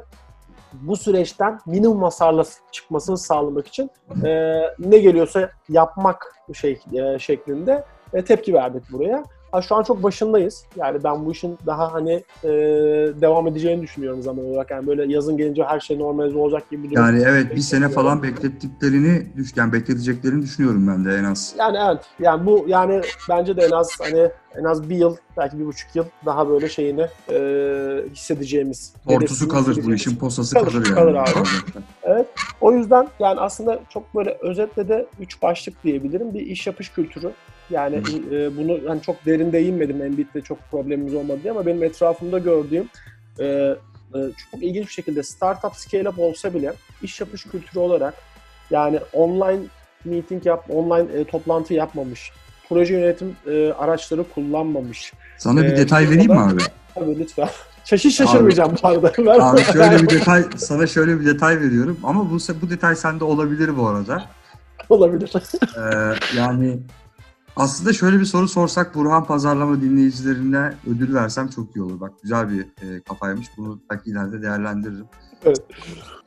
bu 0.74 0.96
süreçten 0.96 1.60
minimum 1.66 2.04
hasarla 2.04 2.44
çıkmasını 2.72 3.18
sağlamak 3.18 3.68
için 3.68 3.92
e, 4.26 4.62
ne 4.80 4.98
geliyorsa 4.98 5.50
yapmak 5.70 6.36
şey 6.54 6.80
e, 6.94 7.20
şeklinde 7.20 7.84
e, 8.14 8.26
tepki 8.26 8.54
verdik 8.54 8.84
buraya. 8.92 9.24
Ha, 9.54 9.62
şu 9.62 9.76
an 9.76 9.84
çok 9.84 10.04
başındayız. 10.04 10.66
Yani 10.76 11.04
ben 11.04 11.26
bu 11.26 11.32
işin 11.32 11.58
daha 11.66 11.94
hani 11.94 12.24
e, 12.44 12.50
devam 13.22 13.48
edeceğini 13.48 13.82
düşünüyorum 13.82 14.22
zaman 14.22 14.46
olarak. 14.46 14.72
Yani 14.72 14.88
böyle 14.88 15.14
yazın 15.14 15.38
gelince 15.38 15.64
her 15.64 15.80
şey 15.80 16.00
normalize 16.00 16.38
olacak 16.38 16.70
gibi 16.72 16.84
bir 16.84 16.92
durum. 16.92 17.06
Yani 17.06 17.24
evet 17.28 17.56
bir 17.56 17.62
sene 17.62 17.90
falan 17.90 18.24
beklettiklerini, 18.24 19.28
düş- 19.38 19.58
yani 19.58 19.74
bekleteceklerini 19.74 20.42
düşünüyorum 20.42 20.88
ben 20.88 21.06
de 21.06 21.16
en 21.18 21.24
az. 21.24 21.56
Yani 21.60 21.78
evet. 21.88 22.06
Yani 22.20 22.46
bu 22.46 22.66
yani 22.68 23.02
bence 23.30 23.58
de 23.58 23.62
en 23.62 23.72
az 23.72 23.90
hani 24.00 24.30
en 24.60 24.64
az 24.64 24.90
bir 24.90 24.96
yıl 24.96 25.18
belki 25.38 25.60
bir 25.60 25.66
buçuk 25.66 25.96
yıl 25.96 26.06
daha 26.26 26.50
böyle 26.50 26.70
şeyini 26.70 27.08
e, 27.30 27.38
hissedeceğimiz. 28.14 28.94
Ortusu 29.08 29.48
kalır 29.48 29.80
bu 29.84 29.94
işin 29.94 30.16
posası 30.16 30.56
Kalır, 30.56 30.72
kalır, 30.72 30.86
yani. 30.86 30.96
kalır 30.96 31.46
abi. 32.06 32.26
O 32.62 32.72
yüzden 32.72 33.08
yani 33.20 33.40
aslında 33.40 33.80
çok 33.90 34.16
böyle 34.16 34.38
özetle 34.42 34.88
de 34.88 35.06
üç 35.20 35.42
başlık 35.42 35.84
diyebilirim. 35.84 36.34
Bir 36.34 36.42
iş 36.42 36.68
yapış 36.68 36.90
kültürü. 36.90 37.32
Yani 37.70 37.96
e, 38.32 38.58
bunu 38.58 38.80
hani 38.90 39.02
çok 39.02 39.26
derin 39.26 39.52
değinmedim 39.52 40.02
Embit'te 40.02 40.42
çok 40.42 40.58
problemimiz 40.72 41.16
olmadı 41.16 41.40
diye 41.44 41.52
ama 41.52 41.66
benim 41.66 41.84
etrafımda 41.84 42.40
gördüğüm 42.40 42.90
e, 43.40 43.46
e, 43.46 43.76
çok 44.52 44.64
ilginç 44.64 44.88
bir 44.88 44.94
şekilde 44.94 45.24
startup 45.24 45.76
scale 45.76 46.10
up 46.10 46.20
olsa 46.20 46.54
bile 46.54 46.74
iş 47.02 47.20
yapış 47.20 47.44
kültürü 47.44 47.80
olarak 47.80 48.14
yani 48.70 49.00
online 49.14 49.62
meeting 50.06 50.46
yap, 50.46 50.66
online 50.70 51.20
e, 51.20 51.24
toplantı 51.24 51.74
yapmamış, 51.74 52.32
proje 52.74 52.94
yönetim 52.94 53.36
e, 53.48 53.74
araçları 53.74 54.24
kullanmamış. 54.36 55.14
Sana 55.38 55.62
bir 55.62 55.74
Ee, 55.74 55.78
detay 55.78 56.10
vereyim 56.10 56.32
mi 56.32 56.40
abi? 56.40 56.62
Tabii 56.96 57.20
lütfen. 57.20 57.50
Şaşır 57.86 58.10
şaşırmayacağım 58.10 58.76
bu 58.84 58.88
arada. 58.88 59.12
Ben- 59.18 59.40
Abi 59.40 59.62
şöyle 59.62 60.00
bir 60.04 60.10
detay, 60.10 60.44
sana 60.58 60.88
şöyle 60.88 61.20
bir 61.20 61.26
detay 61.26 61.60
veriyorum 61.60 61.98
ama 62.04 62.30
bu 62.32 62.38
bu 62.62 62.70
detay 62.70 62.96
sende 62.96 63.24
olabilir 63.24 63.78
bu 63.78 63.88
arada. 63.88 64.24
olabilir. 64.90 65.34
Ee, 65.78 66.14
yani 66.38 66.80
aslında 67.56 67.94
şöyle 67.94 68.20
bir 68.20 68.26
soru 68.26 68.48
sorsak 68.48 68.96
Burhan 68.96 69.26
Pazarlama 69.26 69.82
dinleyicilerine 69.82 70.74
ödül 70.88 71.14
versem 71.14 71.48
çok 71.48 71.76
iyi 71.76 71.82
olur. 71.82 72.00
Bak 72.00 72.12
güzel 72.22 72.50
bir 72.50 72.62
e, 72.62 73.02
kafaymış. 73.02 73.48
Bunu 73.58 73.80
belki 73.92 74.10
ileride 74.10 74.42
değerlendiririm. 74.42 75.06
Evet. 75.46 75.62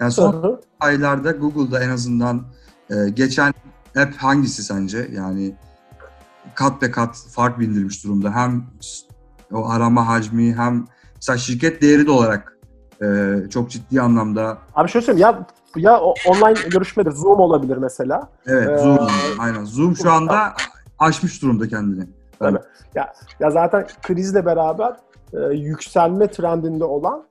Yani 0.00 0.12
son 0.12 0.60
aylarda 0.80 1.30
Google'da 1.30 1.84
en 1.84 1.90
azından 1.90 2.42
e, 2.90 2.94
geçen 3.14 3.54
app 3.96 4.16
hangisi 4.16 4.62
sence? 4.62 5.08
Yani 5.12 5.54
kat 6.54 6.82
be 6.82 6.90
kat 6.90 7.16
fark 7.30 7.60
bindirmiş 7.60 8.04
durumda. 8.04 8.34
Hem 8.34 8.64
o 9.52 9.68
arama 9.68 10.08
hacmi 10.08 10.54
hem 10.54 10.84
mesela 11.16 11.38
şirket 11.38 11.82
değeri 11.82 12.06
de 12.06 12.10
olarak 12.10 12.58
e, 13.02 13.36
çok 13.50 13.70
ciddi 13.70 14.00
anlamda 14.00 14.58
Abi 14.74 14.88
şöyle 14.88 15.06
söyleyeyim 15.06 15.28
ya 15.28 15.46
ya 15.76 16.00
online 16.00 16.68
görüşmedir. 16.70 17.10
Zoom 17.10 17.40
olabilir 17.40 17.76
mesela. 17.76 18.28
evet 18.46 18.70
Ee, 18.70 18.82
Zoom 18.82 18.98
aynen 19.38 19.64
Zoom 19.64 19.96
şu 19.96 20.12
anda 20.12 20.54
aşmış 20.98 21.42
durumda 21.42 21.68
kendini. 21.68 22.04
Tabii. 22.38 22.58
Ya 23.40 23.50
zaten 23.50 23.86
krizle 24.02 24.46
beraber 24.46 24.96
e, 25.32 25.38
yükselme 25.54 26.30
trendinde 26.30 26.84
olan 26.84 27.24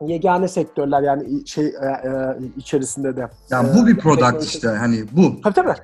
yegane 0.00 0.48
sektörler 0.48 1.02
yani 1.02 1.46
şey 1.48 1.66
e, 1.66 1.70
e, 1.70 2.36
içerisinde 2.56 3.16
de. 3.16 3.28
Yani 3.50 3.68
Ee, 3.70 3.74
bu 3.74 3.86
bir 3.86 3.98
product 3.98 4.44
işte 4.44 4.68
hani 4.68 5.04
bu. 5.12 5.40
Tabii 5.40 5.54
tabii. 5.54 5.74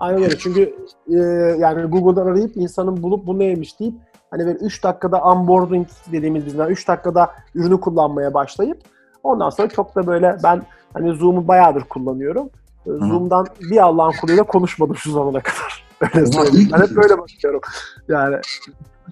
Aynen 0.00 0.22
öyle. 0.22 0.38
Çünkü 0.38 0.74
e, 1.08 1.16
yani 1.58 1.82
Google'dan 1.82 2.26
arayıp 2.26 2.56
insanın 2.56 3.02
bulup 3.02 3.26
bu 3.26 3.38
neymiş 3.38 3.80
deyip 3.80 3.94
hani 4.30 4.46
böyle 4.46 4.58
3 4.58 4.84
dakikada 4.84 5.18
onboarding 5.18 5.88
dediğimiz 6.12 6.46
bizden 6.46 6.68
3 6.68 6.88
dakikada 6.88 7.30
ürünü 7.54 7.80
kullanmaya 7.80 8.34
başlayıp 8.34 8.78
ondan 9.22 9.50
sonra 9.50 9.68
çok 9.68 9.96
da 9.96 10.06
böyle 10.06 10.38
ben 10.44 10.62
hani 10.92 11.14
Zoom'u 11.14 11.48
bayağıdır 11.48 11.84
kullanıyorum. 11.84 12.50
E, 12.86 12.90
Zoom'dan 12.90 13.46
bir 13.60 13.76
Allah'ın 13.76 14.12
kuluyla 14.20 14.42
konuşmadım 14.42 14.96
şu 14.96 15.10
zamana 15.10 15.40
kadar. 15.40 15.84
Öyle 16.14 16.26
söyleyeyim. 16.26 16.70
Ben 16.72 16.82
hep 16.82 16.96
böyle 16.96 17.18
bakıyorum. 17.18 17.60
Yani 18.08 18.36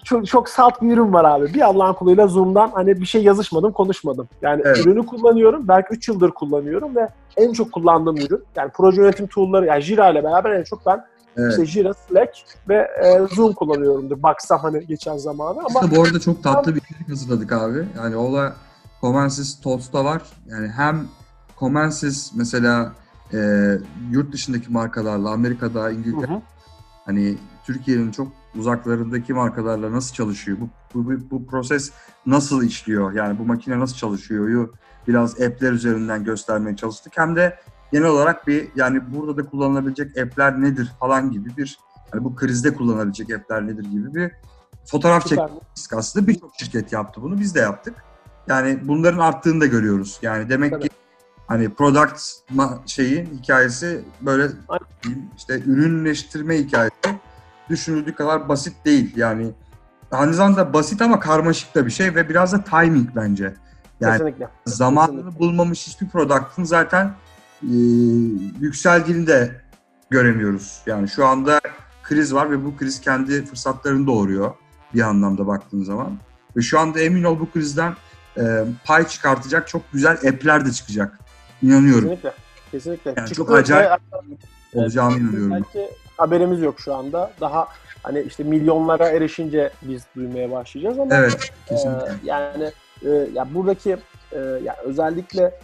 çok, 0.09 0.27
çok 0.27 0.49
salt 0.49 0.83
bir 0.83 0.93
ürün 0.93 1.13
var 1.13 1.25
abi. 1.25 1.55
Bir 1.55 1.61
Allah'ın 1.61 1.93
kuluyla 1.93 2.27
Zoom'dan 2.27 2.71
hani 2.75 3.01
bir 3.01 3.07
şey 3.07 3.23
yazışmadım, 3.23 3.73
konuşmadım. 3.73 4.29
Yani 4.43 4.63
Evet. 4.65 4.79
ürünü 4.79 5.07
kullanıyorum. 5.07 5.69
Belki 5.69 5.89
3 5.95 6.09
yıldır 6.09 6.31
kullanıyorum 6.31 6.97
ve 6.97 7.09
en 7.37 7.53
çok 7.53 7.73
kullandığım 7.73 8.17
ürün. 8.17 8.45
Yani 8.57 8.71
proje 8.75 9.03
yönetim 9.03 9.27
tool'ları, 9.27 9.67
yani 9.67 9.81
Jira 9.81 10.11
ile 10.11 10.25
beraber 10.25 10.51
en 10.51 10.63
çok 10.65 10.87
ben 10.87 11.05
Evet. 11.37 11.51
işte 11.51 11.67
Jira, 11.67 11.95
Slack 11.95 12.31
ve 12.69 12.89
e, 13.05 13.35
Zoom 13.35 13.53
kullanıyorumdur. 13.53 14.23
Baksam 14.23 14.59
hani 14.61 14.87
geçen 14.87 15.17
zamanı 15.17 15.59
ama 15.71 15.91
de 15.91 15.97
bu 15.97 16.03
arada 16.03 16.21
çok 16.21 16.43
tatlı 16.43 16.75
bir 16.75 16.81
içerik 16.81 17.11
hazırladık 17.11 17.53
abi. 17.53 17.85
Yani 17.97 18.17
o 18.17 18.33
da 18.37 18.53
Comensys 19.01 19.61
Talks'ta 19.61 20.05
var. 20.05 20.23
Yani 20.47 20.69
hem 20.69 21.09
Comensys 21.59 22.33
mesela 22.35 22.93
e, 23.35 23.39
yurt 24.11 24.33
dışındaki 24.33 24.73
markalarla 24.73 25.31
Amerika'da, 25.31 25.91
İngiltere, 25.91 26.43
hani 27.05 27.37
Türkiye'nin 27.67 28.11
çok 28.11 28.29
uzaklarındaki 28.57 29.33
markalarla 29.33 29.93
nasıl 29.93 30.15
çalışıyor? 30.15 30.59
Bu, 30.61 30.69
bu, 30.95 31.11
bu, 31.11 31.31
bu 31.31 31.47
proses 31.47 31.93
nasıl 32.27 32.63
işliyor? 32.63 33.13
Yani 33.13 33.39
bu 33.39 33.45
makine 33.45 33.81
nasıl 33.81 33.97
çalışıyor? 33.97 34.69
Biraz 35.09 35.41
app'ler 35.41 35.73
üzerinden 35.73 36.25
göstermeye 36.25 36.77
çalıştık. 36.77 37.13
Hem 37.17 37.37
de 37.37 37.59
genel 37.93 38.09
olarak 38.09 38.47
bir 38.47 38.69
yani 38.77 39.01
burada 39.15 39.37
da 39.37 39.51
kullanılabilecek 39.51 40.19
app'ler 40.19 40.63
nedir 40.63 40.93
falan 41.01 41.31
gibi 41.31 41.57
bir 41.57 41.79
hani 42.11 42.25
bu 42.25 42.37
krizde 42.37 42.75
kullanabilecek 42.75 43.31
app'ler 43.31 43.67
nedir 43.67 43.85
gibi 43.85 44.15
bir 44.15 44.33
fotoğraf 44.87 45.29
süper. 45.29 45.51
aslında 45.93 46.27
birçok 46.27 46.51
şirket 46.59 46.93
yaptı 46.93 47.23
bunu. 47.23 47.41
Biz 47.41 47.55
de 47.55 47.61
yaptık. 47.61 47.95
Yani 48.49 48.79
bunların 48.83 49.19
arttığını 49.19 49.61
da 49.61 49.67
görüyoruz. 49.67 50.19
Yani 50.23 50.49
demek 50.49 50.73
Tabii. 50.73 50.83
ki 50.83 50.91
hani 51.47 51.69
product 51.69 52.21
şeyi 52.87 53.29
hikayesi 53.43 54.05
böyle 54.21 54.49
işte 55.37 55.61
ürünleştirme 55.67 56.59
hikayesi 56.59 56.98
düşünüldüğü 57.71 58.15
kadar 58.15 58.49
basit 58.49 58.85
değil. 58.85 59.17
Yani 59.17 59.51
aynı 60.11 60.35
zamanda 60.35 60.73
basit 60.73 61.03
ama 61.03 61.21
karmaşık 61.21 61.75
da 61.75 61.87
bir 61.87 61.91
şey 61.91 62.15
ve 62.15 62.29
biraz 62.29 62.53
da 62.53 62.65
timing 62.65 63.09
bence. 63.17 63.55
Yani 64.01 64.13
Kesinlikle. 64.13 64.49
zamanını 64.67 65.17
Kesinlikle. 65.17 65.39
bulmamış 65.39 65.87
hiçbir 65.87 66.09
product'ın 66.09 66.65
zaten 66.65 67.13
e, 67.63 67.75
yükseldiğini 68.61 69.27
de 69.27 69.61
göremiyoruz. 70.11 70.83
Yani 70.87 71.09
şu 71.09 71.27
anda 71.27 71.61
kriz 72.03 72.35
var 72.35 72.51
ve 72.51 72.65
bu 72.65 72.77
kriz 72.77 73.01
kendi 73.01 73.45
fırsatlarını 73.45 74.07
doğuruyor 74.07 74.55
bir 74.95 75.01
anlamda 75.01 75.47
baktığın 75.47 75.83
zaman. 75.83 76.19
Ve 76.57 76.63
şu 76.63 76.81
anda 76.81 77.01
emin 77.01 77.25
ol 77.25 77.41
bu 77.41 77.51
krizden 77.51 77.95
e, 78.37 78.65
pay 78.85 79.07
çıkartacak 79.07 79.69
çok 79.69 79.93
güzel 79.93 80.13
app'ler 80.13 80.67
de 80.67 80.73
çıkacak. 80.73 81.19
İnanıyorum. 81.63 82.09
Kesinlikle. 82.09 82.33
Kesinlikle. 82.71 83.15
Yani 83.17 83.29
çok 83.29 83.53
acayip 83.53 83.91
ve 84.75 84.79
Olacağına 84.81 85.17
inanıyorum. 85.17 85.51
Belki 85.51 85.91
haberimiz 86.19 86.63
yok 86.63 86.81
şu 86.81 86.95
anda. 86.95 87.31
Daha 87.41 87.69
hani 88.03 88.21
işte 88.21 88.45
milyonlara 88.45 89.09
erişince 89.09 89.71
biz 89.83 90.03
duymaya 90.17 90.51
başlayacağız 90.51 90.99
ama 90.99 91.15
Evet, 91.15 91.53
e, 91.71 91.75
yani 92.25 92.71
e, 93.05 93.09
ya 93.35 93.55
buradaki 93.55 93.97
e, 94.33 94.39
ya 94.39 94.77
özellikle 94.85 95.55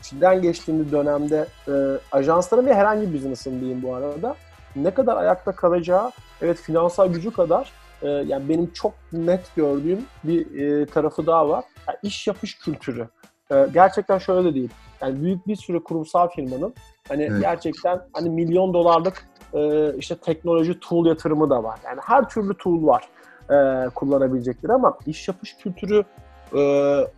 içinden 0.00 0.42
geçtiğimiz 0.42 0.92
dönemde 0.92 1.46
e, 1.68 1.72
ajansların 2.12 2.66
ve 2.66 2.74
herhangi 2.74 3.08
bir 3.08 3.18
business'ın 3.18 3.60
diyeyim 3.60 3.82
bu 3.82 3.94
arada 3.94 4.34
ne 4.76 4.90
kadar 4.94 5.16
ayakta 5.16 5.52
kalacağı 5.52 6.12
evet 6.42 6.58
finansal 6.58 7.08
gücü 7.12 7.30
kadar 7.32 7.72
e, 8.02 8.08
yani 8.08 8.48
benim 8.48 8.72
çok 8.72 8.92
net 9.12 9.56
gördüğüm 9.56 10.06
bir 10.24 10.60
e, 10.60 10.86
tarafı 10.86 11.26
daha 11.26 11.48
var. 11.48 11.64
Yani 11.88 11.98
iş 12.02 12.26
yapış 12.26 12.58
kültürü. 12.58 13.08
E, 13.50 13.66
gerçekten 13.74 14.18
şöyle 14.18 14.54
değil. 14.54 14.70
Yani 15.00 15.22
büyük 15.22 15.46
bir 15.46 15.56
sürü 15.56 15.84
kurumsal 15.84 16.28
firmanın 16.28 16.74
hani 17.08 17.22
Evet. 17.22 17.40
gerçekten 17.40 18.00
hani 18.12 18.30
milyon 18.30 18.74
dolarlık 18.74 19.27
e, 19.54 19.92
işte 19.96 20.14
teknoloji 20.16 20.80
tool 20.80 21.06
yatırımı 21.06 21.50
da 21.50 21.64
var. 21.64 21.78
Yani 21.84 22.00
her 22.04 22.28
türlü 22.28 22.54
tool 22.54 22.86
var 22.86 23.08
e, 23.50 23.88
kullanabilecekleri 23.88 24.72
ama 24.72 24.98
iş 25.06 25.28
yapış 25.28 25.56
kültürü 25.56 26.04
e, 26.54 26.60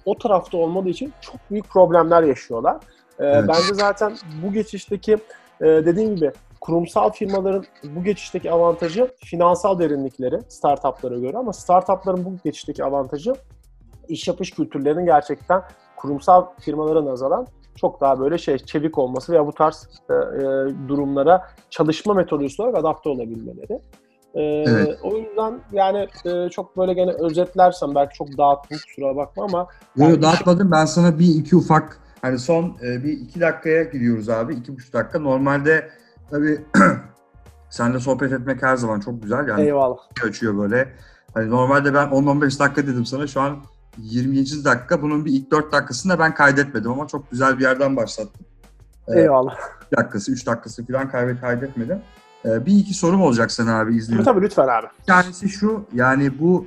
o 0.05 0.19
tarafta 0.19 0.57
olmadığı 0.59 0.89
için 0.89 1.13
çok 1.21 1.37
büyük 1.51 1.69
problemler 1.69 2.23
yaşıyorlar. 2.23 2.75
E, 2.75 2.79
Evet. 3.19 3.49
Bence 3.49 3.75
zaten 3.75 4.13
bu 4.43 4.53
geçişteki 4.53 5.13
e, 5.61 5.67
dediğim 5.67 6.17
gibi 6.17 6.33
kurumsal 6.61 7.11
firmaların 7.11 7.65
bu 7.85 8.05
geçişteki 8.05 8.51
avantajı 8.51 9.11
finansal 9.25 9.79
derinlikleri 9.79 10.41
startuplara 10.49 11.19
göre 11.19 11.39
ama 11.39 11.53
startupların 11.53 12.25
bu 12.25 12.33
geçişteki 12.45 12.85
avantajı 12.85 13.35
iş 14.09 14.29
yapış 14.29 14.51
kültürlerinin 14.51 15.05
gerçekten 15.05 15.63
kurumsal 15.97 16.47
firmalara 16.61 17.05
nazaran 17.05 17.47
çok 17.77 18.01
daha 18.01 18.21
böyle 18.21 18.39
şey 18.39 18.59
çevik 18.59 18.99
olması 18.99 19.33
veya 19.33 19.47
bu 19.47 19.53
tarz 19.53 19.89
e, 20.11 20.15
e, 20.15 20.39
durumlara 20.89 21.43
çalışma 21.71 22.15
metodolojisi 22.15 22.63
olarak 22.63 22.77
adapte 22.79 23.09
olabilmeleri. 23.09 23.81
E, 24.35 24.43
Evet. 24.43 24.99
O 25.03 25.17
yüzden 25.17 25.61
yani 25.73 26.09
e, 26.25 26.49
çok 26.49 26.77
böyle 26.77 26.95
gene 26.95 27.13
özetlersem 27.13 27.95
belki 27.95 28.15
çok 28.15 28.39
dağıttım 28.39 28.79
kusura 28.87 29.17
bakma 29.17 29.45
ama 29.45 29.67
Yo, 29.97 30.05
Yani 30.05 30.23
dağıtmadım. 30.23 30.71
Ben 30.71 30.85
sana 30.85 31.19
bir 31.19 31.35
iki 31.35 31.57
ufak 31.57 31.99
hani 32.23 32.39
son 32.39 32.77
e, 32.83 33.05
bir 33.05 33.13
iki 33.13 33.41
dakikaya 33.41 33.83
gidiyoruz 33.83 34.29
abi. 34.29 34.55
iki 34.55 34.77
buçuk 34.77 34.93
dakika. 34.95 35.19
Normalde 35.19 35.91
tabii 36.31 36.65
seninle 37.71 38.01
sohbet 38.01 38.33
etmek 38.33 38.63
her 38.63 38.77
zaman 38.77 39.01
çok 39.01 39.23
güzel. 39.23 39.49
Yani 39.49 39.63
eyvallah. 39.63 39.99
açıyor 40.29 40.59
böyle. 40.59 40.89
Hani 41.35 41.51
normalde 41.51 41.95
ben 41.95 42.07
10-15 42.09 42.59
dakika 42.61 42.87
dedim 42.87 43.07
sana. 43.07 43.27
Şu 43.27 43.41
an 43.41 43.57
20. 44.03 44.65
dakika. 44.65 45.03
Bunun 45.03 45.25
bir 45.25 45.33
ilk 45.33 45.51
4 45.51 45.73
dakikasını 45.73 46.13
da 46.13 46.19
ben 46.19 46.35
kaydetmedim 46.35 46.93
ama 46.93 47.07
çok 47.07 47.31
güzel 47.31 47.59
bir 47.59 47.63
yerden 47.63 47.97
başlattım. 47.97 48.47
Evet. 49.09 49.19
Eyvallah. 49.19 49.57
1 49.93 49.97
dakikası, 49.97 50.33
3 50.33 50.47
dakikası 50.47 50.87
falan 50.87 51.11
kaybet 51.11 51.41
kaydetmedim. 51.41 51.99
Ee, 52.45 52.67
bir 52.67 52.73
iki 52.73 52.95
sorum 52.95 53.23
olacak 53.23 53.53
sana 53.53 53.81
abi 53.81 53.97
izliyorum. 53.97 54.25
tabii 54.25 54.41
lütfen 54.41 54.69
abi. 54.69 54.87
Bir 55.01 55.07
tanesi 55.07 55.49
şu, 55.49 55.85
yani 55.95 56.39
bu 56.41 56.67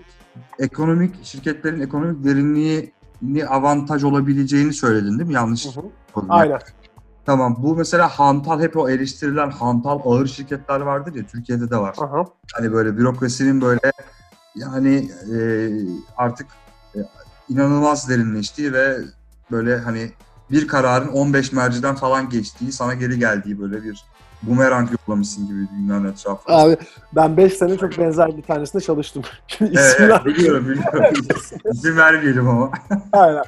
ekonomik, 0.60 1.26
şirketlerin 1.26 1.82
ekonomik 1.82 2.24
derinliğini 2.24 3.48
avantaj 3.50 4.04
olabileceğini 4.04 4.74
söyledin 4.74 5.20
değil 5.20 5.28
mi? 5.28 5.34
Yanlış. 5.34 5.66
Hı 5.76 5.80
hı. 5.80 6.26
Aynen. 6.30 6.60
Tamam, 7.26 7.58
bu 7.60 7.76
mesela 7.76 8.08
hantal, 8.08 8.62
hep 8.62 8.78
o 8.78 8.90
eleştirilen 8.90 9.50
hantal 9.50 10.00
ağır 10.06 10.28
şirketler 10.28 10.82
vardır 10.82 11.16
ya, 11.16 11.24
Türkiye'de 11.26 11.70
de 11.70 11.78
var. 11.78 11.96
Aha. 11.98 12.26
Hani 12.54 12.74
böyle 12.74 12.98
bürokrasinin 12.98 13.62
böyle 13.62 13.92
yani 14.56 15.10
e, 15.36 15.38
artık 16.18 16.48
inanılmaz 17.50 18.10
derinleştiği 18.10 18.74
ve 18.74 18.98
böyle 19.52 19.78
hani 19.78 20.12
bir 20.52 20.68
kararın 20.68 21.08
15 21.08 21.52
merciden 21.52 21.96
falan 21.96 22.30
geçtiği, 22.30 22.72
sana 22.72 22.94
geri 22.94 23.20
geldiği 23.20 23.60
böyle 23.60 23.84
bir 23.84 24.04
bumerang 24.48 24.90
yollamışsın 25.08 25.48
gibi 25.48 25.68
dünyanın 25.78 26.12
etrafında. 26.12 26.58
Abi 26.58 26.78
ben 27.16 27.38
5 27.38 27.54
sene 27.54 27.78
çok 27.78 27.98
benzer 27.98 28.38
bir 28.38 28.42
tanesinde 28.42 28.84
çalıştım. 28.84 29.24
Şimdi 29.48 29.72
Evet, 29.80 29.96
evet, 30.00 30.26
biliyorum, 30.26 30.70
biliyorum. 30.70 31.14
İsim 31.74 31.98
vermeyelim 31.98 32.50
ama. 32.50 32.72
Aynen. 33.14 33.44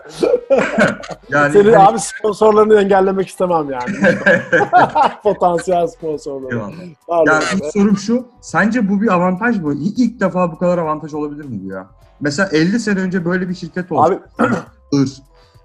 Yani 1.30 1.54
Senin 1.54 1.74
hani- 1.74 1.78
abi 1.88 2.00
sponsorlarını 2.00 2.82
engellemek 2.82 3.28
istemem 3.28 3.70
yani. 3.72 4.16
Potansiyel 5.24 5.88
sponsorları. 5.88 6.54
Eyvallah. 6.56 6.74
Pardon 7.08 7.32
Yani 7.32 7.44
abi. 7.54 7.56
ilk 7.56 7.66
sorum 7.74 7.98
şu, 7.98 8.28
sence 8.42 8.90
bu 8.90 9.02
bir 9.02 9.14
avantaj 9.14 9.60
mı? 9.60 9.74
İlk, 9.74 10.00
ilk 10.00 10.20
defa 10.20 10.52
bu 10.52 10.58
kadar 10.58 10.78
avantaj 10.78 11.14
olabilir 11.14 11.46
mi 11.46 11.60
bu 11.64 11.74
ya? 11.74 11.88
Mesela 12.20 12.50
50 12.52 12.80
sene 12.80 13.00
önce 13.00 13.26
böyle 13.26 13.50
bir 13.50 13.56
şirket 13.56 13.92
olsa, 13.92 14.04
Abi 14.04 14.20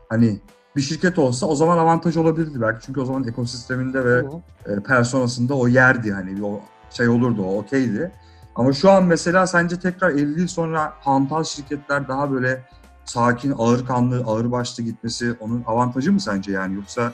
hani 0.09 0.41
bir 0.77 0.81
şirket 0.81 1.19
olsa 1.19 1.47
o 1.47 1.55
zaman 1.55 1.79
avantaj 1.79 2.17
olabilirdi 2.17 2.61
belki. 2.61 2.87
Çünkü 2.87 3.01
o 3.01 3.05
zaman 3.05 3.25
ekosisteminde 3.29 4.05
ve 4.05 4.25
e, 4.67 4.81
personasında 4.81 5.55
o 5.55 5.69
yerdi 5.69 6.13
hani 6.13 6.45
o 6.45 6.61
şey 6.91 7.09
olurdu 7.09 7.43
o 7.43 7.59
okeydi. 7.59 8.13
Ama 8.55 8.73
şu 8.73 8.91
an 8.91 9.05
mesela 9.05 9.47
sence 9.47 9.81
tekrar 9.81 10.11
50 10.11 10.41
yıl 10.41 10.49
sonra 10.49 10.93
hantal 11.01 11.45
şirketler 11.45 12.09
daha 12.09 12.33
böyle 12.33 12.63
sakin, 13.05 13.55
ağır 13.59 13.87
kanlı, 13.87 14.25
ağır 14.27 14.53
başlı 14.53 14.83
gitmesi 14.83 15.35
onun 15.41 15.65
avantajı 15.67 16.13
mı 16.13 16.21
sence 16.21 16.53
yani 16.53 16.75
yoksa 16.75 17.13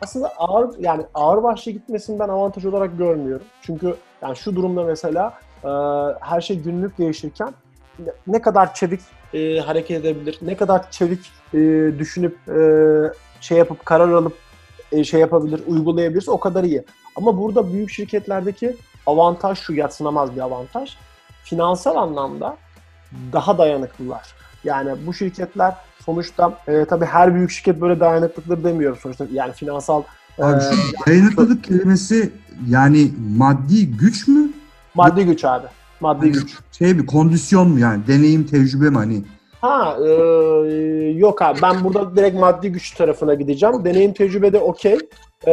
aslında 0.00 0.28
ağır 0.28 0.78
yani 0.78 1.02
ağır 1.14 1.42
başlı 1.42 1.70
gitmesini 1.70 2.18
ben 2.18 2.28
avantaj 2.28 2.64
olarak 2.64 2.98
görmüyorum. 2.98 3.46
Çünkü 3.62 3.96
yani 4.22 4.36
şu 4.36 4.56
durumda 4.56 4.82
mesela 4.82 5.38
e, 5.64 5.68
her 6.20 6.40
şey 6.40 6.60
günlük 6.60 6.98
değişirken 6.98 7.54
ne 8.26 8.42
kadar 8.42 8.74
çevik 8.74 9.00
e, 9.34 9.58
hareket 9.58 10.04
edebilir, 10.04 10.38
ne 10.42 10.56
kadar 10.56 10.90
çevik 10.90 11.30
e, 11.54 11.58
düşünüp 11.98 12.36
e, 12.48 12.60
şey 13.40 13.58
yapıp 13.58 13.86
karar 13.86 14.08
alıp 14.12 14.36
e, 14.92 15.04
şey 15.04 15.20
yapabilir, 15.20 15.60
uygulayabilirse 15.66 16.30
o 16.30 16.40
kadar 16.40 16.64
iyi. 16.64 16.82
Ama 17.16 17.38
burada 17.38 17.72
büyük 17.72 17.90
şirketlerdeki 17.90 18.76
avantaj 19.06 19.58
şu 19.58 19.74
yatsınamaz 19.74 20.36
bir 20.36 20.40
avantaj. 20.40 20.96
Finansal 21.44 21.96
anlamda 21.96 22.56
daha 23.32 23.58
dayanıklılar. 23.58 24.34
Yani 24.64 25.06
bu 25.06 25.14
şirketler 25.14 25.74
sonuçta 26.04 26.58
e, 26.68 26.84
tabii 26.84 27.04
her 27.04 27.34
büyük 27.34 27.50
şirket 27.50 27.80
böyle 27.80 28.00
dayanıklıdır 28.00 28.64
demiyorum 28.64 28.98
sonuçta. 29.02 29.26
Yani 29.32 29.52
finansal 29.52 30.02
Abi 30.38 30.56
e, 30.56 30.60
şu 30.60 31.06
dayanıklılık 31.06 31.64
kelimesi 31.64 32.32
yani 32.68 33.12
maddi 33.36 33.96
güç 33.96 34.28
mü? 34.28 34.50
maddi 34.94 35.24
güç 35.24 35.44
abi. 35.44 35.66
Maddi 36.00 36.20
Hani 36.20 36.32
güç. 36.32 36.58
Şey 36.78 36.94
mi, 36.94 37.06
kondisyon 37.06 37.68
mu 37.68 37.78
yani? 37.78 38.06
Deneyim, 38.06 38.46
tecrübe 38.46 38.90
mi 38.90 38.96
hani? 38.96 39.22
Ha 39.60 39.96
e, 40.06 40.10
yok 41.16 41.42
abi 41.42 41.58
ben 41.62 41.84
burada 41.84 42.16
direkt 42.16 42.38
maddi 42.38 42.72
güç 42.72 42.90
tarafına 42.94 43.34
gideceğim. 43.34 43.84
Deneyim 43.84 44.12
tecrübede 44.12 44.58
okey. 44.58 44.98
E, 45.46 45.50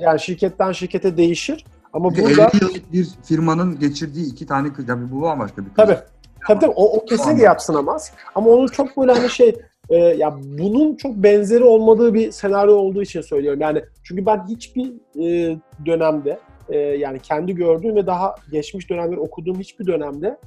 yani 0.00 0.20
şirketten 0.20 0.72
şirkete 0.72 1.16
değişir. 1.16 1.64
Ama 1.92 2.10
Çünkü 2.14 2.30
burada 2.30 2.50
50 2.54 2.64
yıllık 2.64 2.92
bir 2.92 3.08
firmanın 3.24 3.78
geçirdiği 3.78 4.26
iki 4.32 4.46
tane 4.46 4.72
kız. 4.72 4.86
Tabii 4.86 5.10
bu 5.10 5.22
bambaşka 5.22 5.62
bir 5.62 5.68
kız. 5.68 5.76
Tabii. 5.76 5.98
Tabii 6.46 6.60
tabii 6.60 6.72
o, 6.76 6.96
o 6.96 7.04
kesinlikle 7.04 7.42
yapsınamaz. 7.42 8.12
Ama 8.34 8.50
onun 8.50 8.66
çok 8.66 8.96
böyle 8.96 9.12
hani 9.12 9.30
şey 9.30 9.56
e, 9.90 9.96
ya 9.96 10.38
bunun 10.58 10.96
çok 10.96 11.16
benzeri 11.16 11.64
olmadığı 11.64 12.14
bir 12.14 12.32
senaryo 12.32 12.74
olduğu 12.74 13.02
için 13.02 13.20
söylüyorum. 13.20 13.60
Yani 13.60 13.84
çünkü 14.02 14.26
ben 14.26 14.46
hiçbir 14.48 14.92
e, 15.16 15.56
dönemde 15.86 16.38
e, 16.70 16.76
yani 16.78 17.18
kendi 17.20 17.54
gördüğüm 17.54 17.96
ve 17.96 18.06
daha 18.06 18.34
geçmiş 18.52 18.90
dönemleri 18.90 19.20
okuduğum 19.20 19.58
hiçbir 19.58 19.86
dönemde 19.86 20.38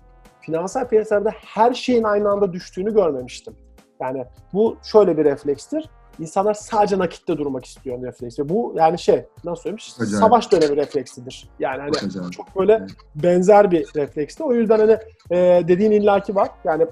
finansal 0.41 0.87
piyasalarda 0.87 1.31
her 1.45 1.73
şeyin 1.73 2.03
aynı 2.03 2.29
anda 2.29 2.53
düştüğünü 2.53 2.93
görmemiştim. 2.93 3.55
Yani 4.01 4.25
bu 4.53 4.77
şöyle 4.83 5.17
bir 5.17 5.25
reflekstir. 5.25 5.89
İnsanlar 6.19 6.53
sadece 6.53 6.99
nakitte 6.99 7.37
durmak 7.37 7.65
istiyor 7.65 8.03
refleks. 8.03 8.39
Ve 8.39 8.49
bu 8.49 8.73
yani 8.77 8.99
şey 8.99 9.25
nasıl 9.43 9.61
söyleyeyim 9.61 9.79
Acayip. 9.99 10.19
savaş 10.19 10.51
dönemi 10.51 10.75
refleksidir. 10.77 11.49
Yani 11.59 11.81
hani 11.81 11.91
Çok 11.91 12.03
acayip. 12.03 12.31
çok 12.33 12.59
böyle 12.59 12.73
Evet. 12.73 12.89
benzer 13.15 13.71
bir 13.71 13.87
refleksti. 13.95 14.43
O 14.43 14.53
yüzden 14.53 14.79
hani 14.79 14.97
e, 15.31 15.63
dediğin 15.67 15.91
illaki 15.91 16.35
var. 16.35 16.49
Yani 16.63 16.85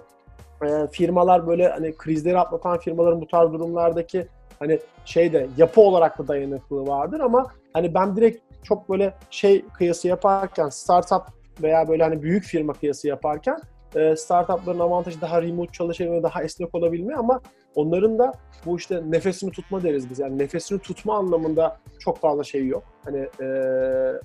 e, 0.65 0.87
firmalar 0.91 1.47
böyle 1.47 1.67
hani 1.69 1.95
krizleri 1.97 2.39
atlatan 2.39 2.77
firmaların 2.79 3.21
bu 3.21 3.27
tarz 3.27 3.53
durumlardaki 3.53 4.27
hani 4.59 4.79
şeyde 5.05 5.47
yapı 5.57 5.81
olarak 5.81 6.19
da 6.19 6.27
dayanıklılığı 6.27 6.87
vardır 6.87 7.19
ama 7.19 7.47
hani 7.73 7.93
ben 7.93 8.15
direkt 8.15 8.43
çok 8.63 8.89
böyle 8.89 9.13
şey 9.29 9.65
kıyası 9.67 10.07
yaparken 10.07 10.69
startup 10.69 11.21
veya 11.61 11.87
böyle 11.87 12.03
hani 12.03 12.21
büyük 12.21 12.43
firma 12.43 12.73
kıyası 12.73 13.07
yaparken 13.07 13.61
e, 13.95 14.15
startupların 14.15 14.79
avantajı 14.79 15.21
daha 15.21 15.41
remote 15.41 15.71
çalışabilme, 15.71 16.23
daha 16.23 16.43
esnek 16.43 16.75
olabilme 16.75 17.15
ama 17.15 17.41
onların 17.75 18.19
da 18.19 18.33
bu 18.65 18.77
işte 18.77 19.03
nefesini 19.09 19.51
tutma 19.51 19.83
deriz 19.83 20.09
biz. 20.09 20.19
Yani 20.19 20.37
nefesini 20.37 20.79
tutma 20.79 21.17
anlamında 21.17 21.77
çok 21.99 22.19
fazla 22.19 22.43
şey 22.43 22.67
yok. 22.67 22.83
Hani 23.05 23.29
e, 23.41 23.45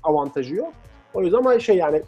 avantajı 0.02 0.54
yok. 0.54 0.72
O 1.14 1.22
yüzden 1.22 1.38
ama 1.38 1.58
şey 1.58 1.76
yani 1.76 2.02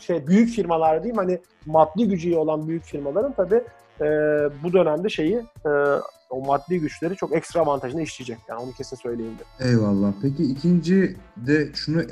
şey 0.00 0.26
büyük 0.26 0.50
firmalar 0.50 1.02
diyeyim 1.02 1.16
hani 1.16 1.38
maddi 1.66 2.08
gücü 2.08 2.36
olan 2.36 2.68
büyük 2.68 2.84
firmaların 2.84 3.32
tabii 3.32 3.62
e, 4.00 4.06
bu 4.62 4.72
dönemde 4.72 5.08
şeyi 5.08 5.36
e, 5.66 5.70
o 6.30 6.44
maddi 6.46 6.80
güçleri 6.80 7.16
çok 7.16 7.32
ekstra 7.32 7.60
avantajını 7.60 8.02
işleyecek. 8.02 8.38
Yani 8.48 8.60
onu 8.60 8.72
kesin 8.72 8.96
söyleyeyim 8.96 9.34
de. 9.38 9.68
Eyvallah. 9.68 10.12
Peki 10.22 10.42
ikinci 10.44 11.16
de 11.36 11.72
şunu 11.74 12.02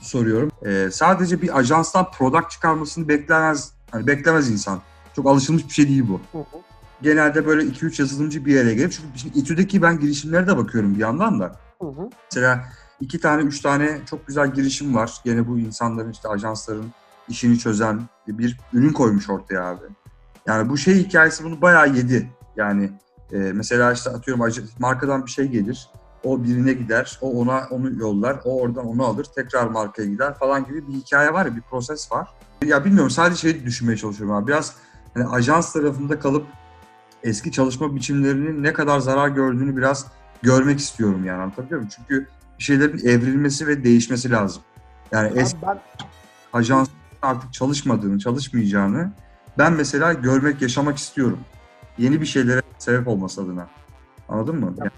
soruyorum. 0.00 0.50
Ee, 0.66 0.88
sadece 0.92 1.42
bir 1.42 1.58
ajanstan 1.58 2.10
product 2.10 2.50
çıkarmasını 2.50 3.08
beklemez, 3.08 3.72
hani 3.90 4.06
beklemez 4.06 4.50
insan. 4.50 4.80
Çok 5.16 5.26
alışılmış 5.26 5.68
bir 5.68 5.72
şey 5.72 5.88
değil 5.88 6.04
bu. 6.08 6.38
Hı 6.38 6.38
hı. 6.38 6.58
Genelde 7.02 7.46
böyle 7.46 7.62
2-3 7.62 8.02
yazılımcı 8.02 8.44
bir 8.44 8.54
yere 8.54 8.74
gelip 8.74 8.92
çünkü 8.92 9.18
şimdi 9.18 9.38
İTÜ'deki 9.38 9.82
ben 9.82 10.00
girişimlere 10.00 10.46
de 10.46 10.56
bakıyorum 10.56 10.94
bir 10.94 11.00
yandan 11.00 11.40
da. 11.40 11.56
Hı 11.80 11.86
hı. 11.86 12.10
Mesela 12.32 12.64
iki 13.00 13.20
tane, 13.20 13.42
üç 13.42 13.60
tane 13.60 13.98
çok 14.06 14.26
güzel 14.26 14.54
girişim 14.54 14.94
var. 14.94 15.14
Gene 15.24 15.48
bu 15.48 15.58
insanların 15.58 16.10
işte 16.10 16.28
ajansların 16.28 16.86
işini 17.28 17.58
çözen 17.58 18.00
bir 18.28 18.58
ürün 18.72 18.92
koymuş 18.92 19.30
ortaya 19.30 19.64
abi. 19.64 19.84
Yani 20.46 20.68
bu 20.68 20.76
şey 20.76 20.94
hikayesi 20.94 21.44
bunu 21.44 21.62
bayağı 21.62 21.94
yedi. 21.94 22.30
Yani 22.56 22.92
e, 23.32 23.36
mesela 23.36 23.92
işte 23.92 24.10
atıyorum 24.10 24.44
markadan 24.78 25.26
bir 25.26 25.30
şey 25.30 25.46
gelir. 25.46 25.88
O 26.24 26.44
birine 26.44 26.72
gider, 26.72 27.18
o 27.20 27.40
ona 27.40 27.66
onu 27.70 27.94
yollar, 27.94 28.36
o 28.44 28.60
oradan 28.60 28.86
onu 28.86 29.04
alır, 29.04 29.26
tekrar 29.34 29.66
markaya 29.66 30.08
gider 30.08 30.34
falan 30.34 30.64
gibi 30.64 30.88
bir 30.88 30.92
hikaye 30.92 31.32
var 31.32 31.46
ya, 31.46 31.56
bir 31.56 31.60
proses 31.60 32.12
var. 32.12 32.28
Ya 32.64 32.84
bilmiyorum 32.84 33.10
sadece 33.10 33.40
şey 33.40 33.64
düşünmeye 33.64 33.96
çalışıyorum 33.96 34.36
abi. 34.36 34.46
Biraz 34.46 34.74
hani 35.14 35.26
ajans 35.26 35.72
tarafında 35.72 36.18
kalıp 36.18 36.46
eski 37.22 37.52
çalışma 37.52 37.94
biçimlerinin 37.94 38.62
ne 38.62 38.72
kadar 38.72 38.98
zarar 38.98 39.28
gördüğünü 39.28 39.76
biraz 39.76 40.06
görmek 40.42 40.78
istiyorum 40.78 41.24
yani 41.24 41.42
anlatabiliyor 41.42 41.80
muyum? 41.80 41.92
Çünkü 41.96 42.28
bir 42.58 42.64
şeylerin 42.64 42.98
evrilmesi 42.98 43.66
ve 43.66 43.84
değişmesi 43.84 44.30
lazım. 44.30 44.62
Yani 45.12 45.32
eski 45.34 45.58
ben 45.62 45.80
ajans 46.52 46.88
artık 47.22 47.52
çalışmadığını, 47.52 48.18
çalışmayacağını 48.18 49.12
ben 49.58 49.72
mesela 49.72 50.12
görmek, 50.12 50.62
yaşamak 50.62 50.96
istiyorum. 50.96 51.38
Yeni 51.98 52.20
bir 52.20 52.26
şeylere 52.26 52.62
sebep 52.78 53.08
olması 53.08 53.42
adına. 53.42 53.66
Anladın 54.28 54.56
mı? 54.56 54.74
Yani, 54.78 54.90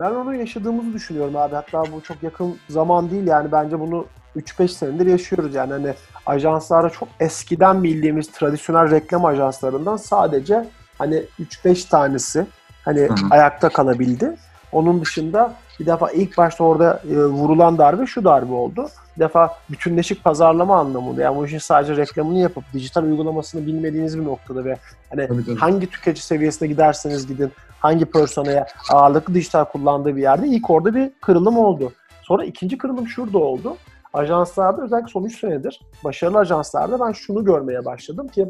Ben 0.00 0.10
onu 0.10 0.34
yaşadığımızı 0.34 0.92
düşünüyorum 0.92 1.36
abi. 1.36 1.54
Hatta 1.54 1.82
bu 1.92 2.02
çok 2.02 2.22
yakın 2.22 2.56
zaman 2.68 3.10
değil 3.10 3.26
yani 3.26 3.52
bence 3.52 3.80
bunu 3.80 4.06
3-5 4.36 4.68
senedir 4.68 5.06
yaşıyoruz 5.06 5.54
yani 5.54 5.72
hani 5.72 5.94
ajanslarda 6.26 6.90
çok 6.90 7.08
eskiden 7.20 7.82
bildiğimiz 7.84 8.30
tradisyonel 8.32 8.90
reklam 8.90 9.24
ajanslarından 9.24 9.96
sadece 9.96 10.68
hani 10.98 11.22
3-5 11.40 11.88
tanesi 11.88 12.46
hani 12.84 13.00
Hı 13.00 13.12
hı. 13.12 13.26
ayakta 13.30 13.68
kalabildi. 13.68 14.36
Onun 14.72 15.00
dışında 15.00 15.54
bir 15.80 15.86
defa 15.86 16.10
ilk 16.10 16.38
başta 16.38 16.64
orada 16.64 17.02
e, 17.10 17.16
vurulan 17.16 17.78
darbe 17.78 18.06
şu 18.06 18.24
darbe 18.24 18.52
oldu. 18.52 18.88
Bir 19.16 19.20
defa 19.20 19.56
bütünleşik 19.70 20.24
pazarlama 20.24 20.78
anlamında. 20.78 21.22
Yani 21.22 21.36
bu 21.36 21.46
işin 21.46 21.58
sadece 21.58 21.96
reklamını 21.96 22.38
yapıp 22.38 22.64
dijital 22.72 23.02
uygulamasını 23.02 23.66
bilmediğiniz 23.66 24.18
bir 24.18 24.24
noktada 24.24 24.64
ve 24.64 24.76
hani 25.10 25.28
Tabii, 25.28 25.44
tabii. 25.44 25.56
hangi 25.56 25.90
tüketici 25.90 26.22
seviyesine 26.22 26.68
giderseniz 26.68 27.26
gidin, 27.26 27.52
hangi 27.78 28.04
personaya 28.04 28.66
ağırlıklı 28.92 29.34
dijital 29.34 29.64
kullandığı 29.64 30.16
bir 30.16 30.22
yerde 30.22 30.48
ilk 30.48 30.70
orada 30.70 30.94
bir 30.94 31.10
kırılım 31.20 31.58
oldu. 31.58 31.92
Sonra 32.22 32.44
ikinci 32.44 32.78
kırılım 32.78 33.08
şurada 33.08 33.38
oldu. 33.38 33.76
Ajanslarda 34.12 34.82
özellikle 34.82 35.08
son 35.08 35.24
3 35.24 35.40
senedir 35.40 35.80
başarılı 36.04 36.38
ajanslarda 36.38 37.06
ben 37.06 37.12
şunu 37.12 37.44
görmeye 37.44 37.84
başladım 37.84 38.28
ki 38.28 38.48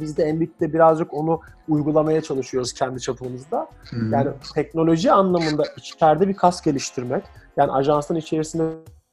biz 0.00 0.16
de 0.16 0.24
Embit'te 0.24 0.72
birazcık 0.72 1.14
onu 1.14 1.40
uygulamaya 1.68 2.20
çalışıyoruz 2.20 2.72
kendi 2.72 3.00
çapımızda. 3.00 3.68
Hı. 3.90 3.96
Yani 4.10 4.30
teknoloji 4.54 5.12
anlamında 5.12 5.64
içeride 5.76 6.28
bir 6.28 6.34
kas 6.34 6.62
geliştirmek, 6.62 7.24
yani 7.56 7.72
ajansın 7.72 8.14
içerisinde 8.14 8.64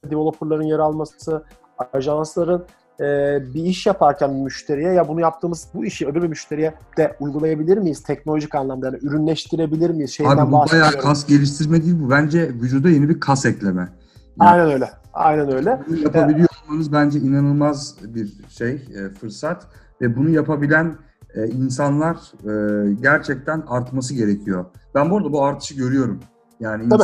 developerların 0.04 0.62
yer 0.62 0.78
alması, 0.78 1.44
ajansların 1.92 2.64
e, 3.00 3.04
bir 3.54 3.64
iş 3.64 3.86
yaparken 3.86 4.34
bir 4.34 4.40
müşteriye 4.40 4.92
ya 4.92 5.08
bunu 5.08 5.20
yaptığımız 5.20 5.68
bu 5.74 5.84
işi 5.84 6.06
öbür 6.06 6.22
bir 6.22 6.28
müşteriye 6.28 6.74
de 6.96 7.16
uygulayabilir 7.20 7.78
miyiz 7.78 8.02
teknolojik 8.02 8.54
anlamda 8.54 8.86
yani 8.86 8.98
ürünleştirebilir 9.02 9.90
miyiz 9.90 10.10
şeyden 10.10 10.36
Abi 10.36 10.52
bu 10.52 10.64
bayağı 10.72 10.92
kas 10.92 11.26
geliştirme 11.26 11.82
değil 11.82 11.96
bu. 12.00 12.10
Bence 12.10 12.48
vücuda 12.48 12.88
yeni 12.88 13.08
bir 13.08 13.20
kas 13.20 13.46
ekleme. 13.46 13.88
Aynen 14.38 14.70
öyle. 14.70 14.90
Aynen 15.12 15.52
öyle. 15.52 15.80
Bunu 15.88 15.98
yapabiliyor 15.98 16.48
olmanız 16.68 16.92
bence 16.92 17.18
inanılmaz 17.18 17.96
bir 18.02 18.32
şey, 18.48 18.70
e, 18.74 19.08
fırsat 19.20 19.66
ve 20.00 20.16
bunu 20.16 20.30
yapabilen 20.30 20.96
e, 21.34 21.46
insanlar 21.46 22.16
e, 22.16 22.92
gerçekten 23.00 23.62
artması 23.68 24.14
gerekiyor. 24.14 24.64
Ben 24.94 25.10
bu 25.10 25.16
arada 25.16 25.32
bu 25.32 25.44
artışı 25.44 25.74
görüyorum. 25.74 26.20
Yani 26.60 26.88
Tabii. 26.88 27.02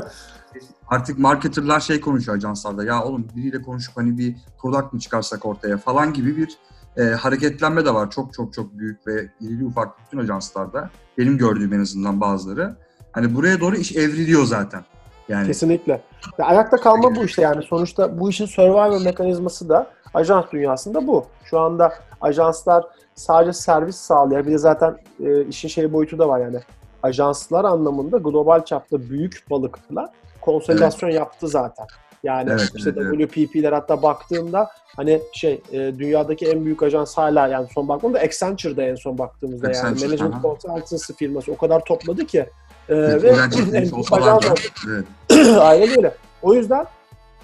artık 0.88 1.18
marketerlar 1.18 1.80
şey 1.80 2.00
konuşuyor 2.00 2.36
ajanslarda. 2.36 2.84
Ya 2.84 3.04
oğlum 3.04 3.28
biriyle 3.36 3.62
konuşup 3.62 3.96
hani 3.96 4.18
bir 4.18 4.36
product 4.58 4.92
mı 4.92 5.00
çıkarsak 5.00 5.46
ortaya 5.46 5.76
falan 5.76 6.12
gibi 6.12 6.36
bir 6.36 6.58
e, 6.96 7.02
hareketlenme 7.02 7.84
de 7.84 7.94
var. 7.94 8.10
Çok 8.10 8.34
çok 8.34 8.52
çok 8.52 8.78
büyük 8.78 9.06
ve 9.06 9.28
irili 9.40 9.64
ufak 9.64 9.88
bütün 10.00 10.18
ajanslarda. 10.18 10.90
Benim 11.18 11.38
gördüğüm 11.38 11.72
en 11.72 11.80
azından 11.80 12.20
bazıları. 12.20 12.76
Hani 13.12 13.34
buraya 13.34 13.60
doğru 13.60 13.76
iş 13.76 13.96
evriliyor 13.96 14.44
zaten. 14.44 14.84
Yani 15.28 15.46
Kesinlikle. 15.46 16.02
Ya 16.38 16.46
ayakta 16.46 16.76
kalma 16.76 17.16
bu 17.16 17.24
işte 17.24 17.42
yani 17.42 17.62
sonuçta 17.62 18.20
bu 18.20 18.30
işin 18.30 18.46
survival 18.46 19.02
mekanizması 19.02 19.68
da 19.68 19.90
ajans 20.14 20.44
dünyasında 20.52 21.06
bu. 21.06 21.26
Şu 21.44 21.60
anda 21.60 21.92
ajanslar 22.22 22.84
sadece 23.14 23.52
servis 23.52 23.96
sağlıyor. 23.96 24.46
Bir 24.46 24.52
de 24.52 24.58
zaten 24.58 24.96
e, 25.20 25.44
işin 25.44 25.68
şey 25.68 25.92
boyutu 25.92 26.18
da 26.18 26.28
var 26.28 26.40
yani. 26.40 26.60
Ajanslar 27.02 27.64
anlamında 27.64 28.18
global 28.18 28.64
çapta 28.64 29.00
büyük 29.00 29.44
balıklar 29.50 30.10
konsolidasyon 30.40 31.10
yaptı 31.10 31.48
zaten. 31.48 31.86
Yani 32.22 32.50
Evet, 32.50 32.70
işte 32.74 32.92
evet, 32.96 33.32
WPP'ler 33.32 33.72
hatta 33.72 34.02
baktığımda 34.02 34.70
hani 34.96 35.22
şey 35.32 35.62
e, 35.72 35.78
dünyadaki 35.78 36.46
en 36.46 36.64
büyük 36.64 36.82
ajans 36.82 37.16
hala 37.16 37.48
yani 37.48 37.68
son 37.74 37.88
baktığımda 37.88 38.18
Accenture'da 38.18 38.82
en 38.82 38.94
son 38.94 39.18
baktığımızda 39.18 39.66
yani 39.66 39.78
Accenture, 39.78 40.06
management 40.06 40.34
aha. 40.34 40.42
consultancy 40.42 41.12
firması 41.12 41.52
o 41.52 41.56
kadar 41.56 41.84
topladı 41.84 42.26
ki 42.26 42.46
e, 42.88 42.96
ve 42.96 43.34
büyük 43.72 43.98
olsalar 43.98 44.36
ajans. 44.36 44.58
Evet. 44.88 45.04
Aynen 45.60 45.88
öyle. 45.88 46.14
O 46.42 46.54
yüzden 46.54 46.86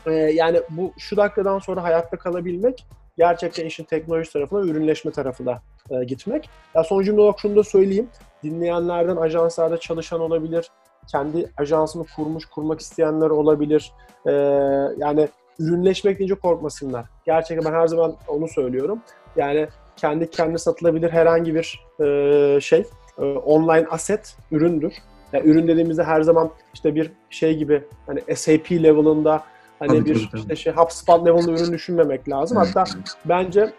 e, 0.07 0.13
yani 0.13 0.61
bu 0.71 0.93
şu 0.99 1.17
dakikadan 1.17 1.59
sonra 1.59 1.83
hayatta 1.83 2.17
kalabilmek 2.17 2.87
gerçekten 3.19 3.67
işin 3.67 3.85
teknoloji 3.85 4.33
tarafına, 4.33 4.61
ürünleşme 4.61 5.11
tarafına 5.11 5.63
e, 5.91 6.05
gitmek. 6.05 6.51
Ya 6.75 6.85
son 6.85 7.03
cümle 7.03 7.21
olarak 7.21 7.41
şunu 7.41 7.57
da 7.57 7.65
söyleyeyim. 7.65 8.09
Dinleyenlerden 8.43 9.17
ajanslarda 9.17 9.79
çalışan 9.79 10.21
olabilir. 10.21 10.71
Kendi 11.07 11.51
ajansını 11.57 12.05
kurmuş, 12.17 12.47
kurmak 12.47 12.81
isteyenler 12.81 13.31
olabilir. 13.31 13.93
E, 14.27 14.33
yani 14.99 15.29
ürünleşmek 15.59 16.19
deyince 16.19 16.35
korkmasınlar. 16.35 17.07
Gerçekten 17.27 17.73
ben 17.73 17.79
her 17.79 17.87
zaman 17.87 18.17
onu 18.29 18.49
söylüyorum. 18.49 19.03
Yani 19.37 19.69
kendi 19.97 20.31
kendi 20.31 20.59
satılabilir 20.59 21.11
herhangi 21.11 21.55
bir 21.55 21.81
e, 22.01 22.61
şey, 22.61 22.85
e, 23.19 23.23
online 23.25 23.87
asset 23.91 24.37
üründür. 24.51 24.95
Yani 25.33 25.49
ürün 25.49 25.69
dediğimizde 25.69 26.05
her 26.05 26.23
zaman 26.23 26.51
işte 26.75 26.95
bir 26.95 27.13
şey 27.31 27.57
gibi 27.57 27.83
hani 28.07 28.37
SAP 28.37 28.73
level'ında 28.73 29.43
hani 29.79 29.89
Tabii, 29.89 30.05
bir 30.05 30.15
tabii, 30.15 30.31
tabii. 30.31 30.41
işte 30.41 30.57
şey 30.57 30.73
HubSpot 30.73 31.27
level'ında 31.27 31.51
ürün 31.53 31.73
düşünmemek 31.73 32.29
lazım. 32.29 32.57
Hatta 32.59 32.85
bence 33.25 33.73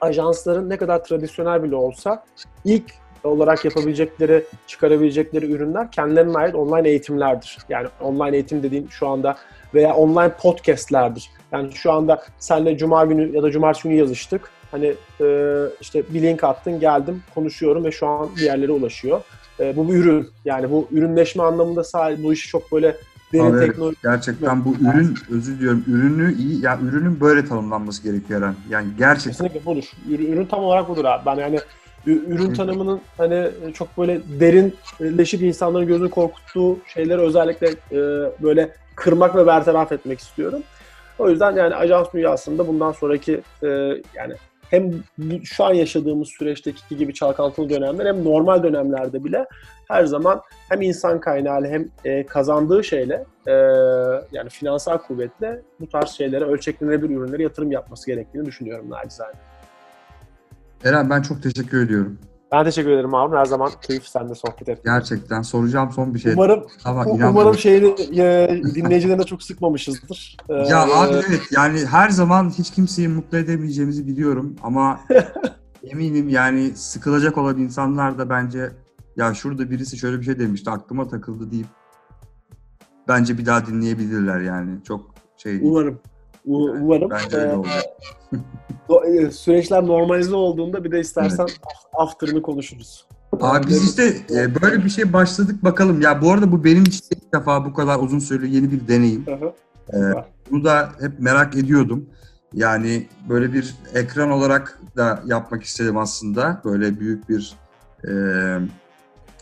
ajansların 0.00 0.70
ne 0.70 0.76
kadar 0.76 1.04
tradisyonel 1.04 1.62
bile 1.62 1.76
olsa 1.76 2.24
ilk 2.64 2.84
olarak 3.24 3.64
yapabilecekleri, 3.64 4.44
çıkarabilecekleri 4.66 5.52
ürünler 5.52 5.90
kendilerine 5.90 6.38
ait 6.38 6.54
online 6.54 6.88
eğitimlerdir. 6.88 7.58
Yani 7.68 7.88
online 8.00 8.36
eğitim 8.36 8.62
dediğim 8.62 8.90
şu 8.90 9.08
anda 9.08 9.36
veya 9.74 9.94
online 9.94 10.32
podcastlerdir. 10.32 11.30
Yani 11.52 11.72
şu 11.72 11.92
anda 11.92 12.22
senle 12.38 12.78
cuma 12.78 13.04
günü 13.04 13.36
ya 13.36 13.42
da 13.42 13.50
cumartesi 13.50 13.88
günü 13.88 13.98
yazıştık. 13.98 14.50
Hani 14.70 14.94
e, 15.20 15.56
işte 15.80 16.02
bir 16.10 16.22
link 16.22 16.44
attın 16.44 16.80
geldim 16.80 17.22
konuşuyorum 17.34 17.84
ve 17.84 17.90
şu 17.90 18.06
an 18.06 18.36
bir 18.36 18.42
yerlere 18.42 18.72
ulaşıyor. 18.72 19.20
E, 19.60 19.76
bu 19.76 19.88
bir 19.88 19.94
ürün. 19.94 20.28
Yani 20.44 20.70
bu 20.70 20.88
ürünleşme 20.90 21.42
anlamında 21.42 21.82
bu 22.22 22.32
işi 22.32 22.48
çok 22.48 22.72
böyle 22.72 22.96
derin 23.32 23.44
Abi 23.44 23.66
teknoloji 23.66 23.96
Gerçekten 24.02 24.64
bu 24.64 24.74
ürün, 24.74 25.14
özür 25.30 25.58
diliyorum, 25.58 25.84
ürünü 25.86 26.34
iyi, 26.34 26.64
ya 26.64 26.78
ürünün 26.82 27.20
böyle 27.20 27.44
tanımlanması 27.44 28.02
gerekiyor 28.02 28.42
Eren. 28.42 28.54
Yani 28.70 28.86
gerçekten 28.98 29.30
Kesinlikle 29.30 29.64
budur. 29.64 29.84
Ür- 30.10 30.28
Ürün 30.28 30.46
tam 30.46 30.64
olarak 30.64 30.88
budur 30.88 31.04
abi. 31.04 31.26
Ben 31.26 31.36
yani 31.36 31.60
ürün 32.06 32.54
tanımının 32.54 33.00
hani 33.18 33.50
çok 33.74 33.98
böyle 33.98 34.20
derinleşip 34.40 35.42
insanların 35.42 35.86
gözünü 35.86 36.10
korkuttuğu 36.10 36.78
şeyleri 36.86 37.20
özellikle 37.20 37.68
e, 37.68 37.98
böyle 38.42 38.76
kırmak 38.96 39.36
ve 39.36 39.46
bertaraf 39.46 39.92
etmek 39.92 40.20
istiyorum. 40.20 40.62
O 41.18 41.30
yüzden 41.30 41.56
yani 41.56 41.74
ajans 41.74 42.06
dünyasında 42.14 42.68
bundan 42.68 42.92
sonraki 42.92 43.40
e, 43.62 43.68
yani 44.14 44.34
hem 44.72 44.90
şu 45.44 45.64
an 45.64 45.74
yaşadığımız 45.74 46.28
süreçteki 46.28 46.96
gibi 46.96 47.14
çalkantılı 47.14 47.70
dönemler 47.70 48.06
hem 48.06 48.24
normal 48.24 48.62
dönemlerde 48.62 49.24
bile 49.24 49.46
her 49.88 50.04
zaman 50.04 50.40
hem 50.68 50.82
insan 50.82 51.20
kaynağıyla 51.20 51.70
hem 51.70 51.88
e, 52.04 52.26
kazandığı 52.26 52.84
şeyle 52.84 53.24
e, 53.46 53.52
yani 54.32 54.48
finansal 54.48 54.98
kuvvetle 54.98 55.62
bu 55.80 55.88
tarz 55.88 56.08
şeylere 56.08 56.44
ölçeklenebilir 56.44 57.16
ürünlere 57.16 57.42
yatırım 57.42 57.72
yapması 57.72 58.06
gerektiğini 58.06 58.46
düşünüyorum 58.46 58.90
nacizane. 58.90 59.34
Eren 60.84 61.10
ben 61.10 61.22
çok 61.22 61.42
teşekkür 61.42 61.84
ediyorum. 61.84 62.18
Ben 62.52 62.64
teşekkür 62.64 62.90
ederim 62.90 63.12
Harun. 63.12 63.36
Her 63.36 63.44
zaman 63.44 63.70
keyif 63.82 64.08
sende 64.08 64.34
sohbet 64.34 64.68
etmek. 64.68 64.84
Gerçekten 64.84 65.42
soracağım 65.42 65.92
son 65.92 66.14
bir 66.14 66.18
şey. 66.18 66.32
Umarım 66.32 66.66
inanmıyorum. 66.86 67.36
umarım 67.36 67.58
şeyini 67.58 67.94
e, 68.20 68.48
dinleyicilerine 68.74 69.22
çok 69.24 69.42
sıkmamışızdır. 69.42 70.36
Ee, 70.48 70.54
Ya 70.54 70.82
abi 70.82 71.14
evet 71.14 71.42
yani 71.50 71.86
her 71.86 72.08
zaman 72.10 72.50
hiç 72.50 72.70
kimseyi 72.70 73.08
mutlu 73.08 73.38
edemeyeceğimizi 73.38 74.06
biliyorum 74.06 74.56
ama 74.62 75.00
eminim 75.84 76.28
yani 76.28 76.70
sıkılacak 76.76 77.38
olan 77.38 77.58
insanlar 77.58 78.18
da 78.18 78.30
bence 78.30 78.70
ya 79.16 79.34
şurada 79.34 79.70
birisi 79.70 79.98
şöyle 79.98 80.20
bir 80.20 80.24
şey 80.24 80.38
demişti 80.38 80.70
aklıma 80.70 81.08
takıldı 81.08 81.50
deyip 81.50 81.66
bence 83.08 83.38
bir 83.38 83.46
daha 83.46 83.66
dinleyebilirler 83.66 84.40
yani. 84.40 84.84
Çok 84.84 85.14
şey 85.36 85.52
değil. 85.52 85.62
umarım. 85.64 86.00
Yani 86.46 86.70
umarım. 86.70 87.10
Bence 87.10 87.36
öyle 87.36 87.56
oldu. 87.56 87.68
do- 88.88 89.26
e, 89.26 89.30
süreçler 89.30 89.86
normalize 89.86 90.34
olduğunda 90.34 90.84
bir 90.84 90.92
de 90.92 91.00
istersen 91.00 91.46
after'ını 91.92 92.42
konuşuruz. 92.42 93.06
Abi 93.40 93.66
biz 93.66 93.84
işte 93.84 94.16
e, 94.30 94.62
böyle 94.62 94.84
bir 94.84 94.90
şey 94.90 95.12
başladık 95.12 95.64
bakalım. 95.64 96.00
Ya 96.00 96.22
bu 96.22 96.32
arada 96.32 96.52
bu 96.52 96.64
benim 96.64 96.82
için 96.82 97.04
ilk 97.10 97.34
defa 97.34 97.64
bu 97.64 97.74
kadar 97.74 97.98
uzun 97.98 98.18
süreli 98.18 98.54
yeni 98.54 98.72
bir 98.72 98.88
deneyim. 98.88 99.26
Hı 99.26 99.34
hı. 99.34 99.52
Ee, 99.94 100.24
bunu 100.50 100.64
da 100.64 100.92
hep 101.00 101.20
merak 101.20 101.56
ediyordum. 101.56 102.06
Yani 102.52 103.06
böyle 103.28 103.52
bir 103.52 103.74
ekran 103.94 104.30
olarak 104.30 104.80
da 104.96 105.22
yapmak 105.26 105.62
istedim 105.62 105.96
aslında. 105.96 106.60
Böyle 106.64 107.00
büyük 107.00 107.28
bir 107.28 107.56
e, 108.08 108.12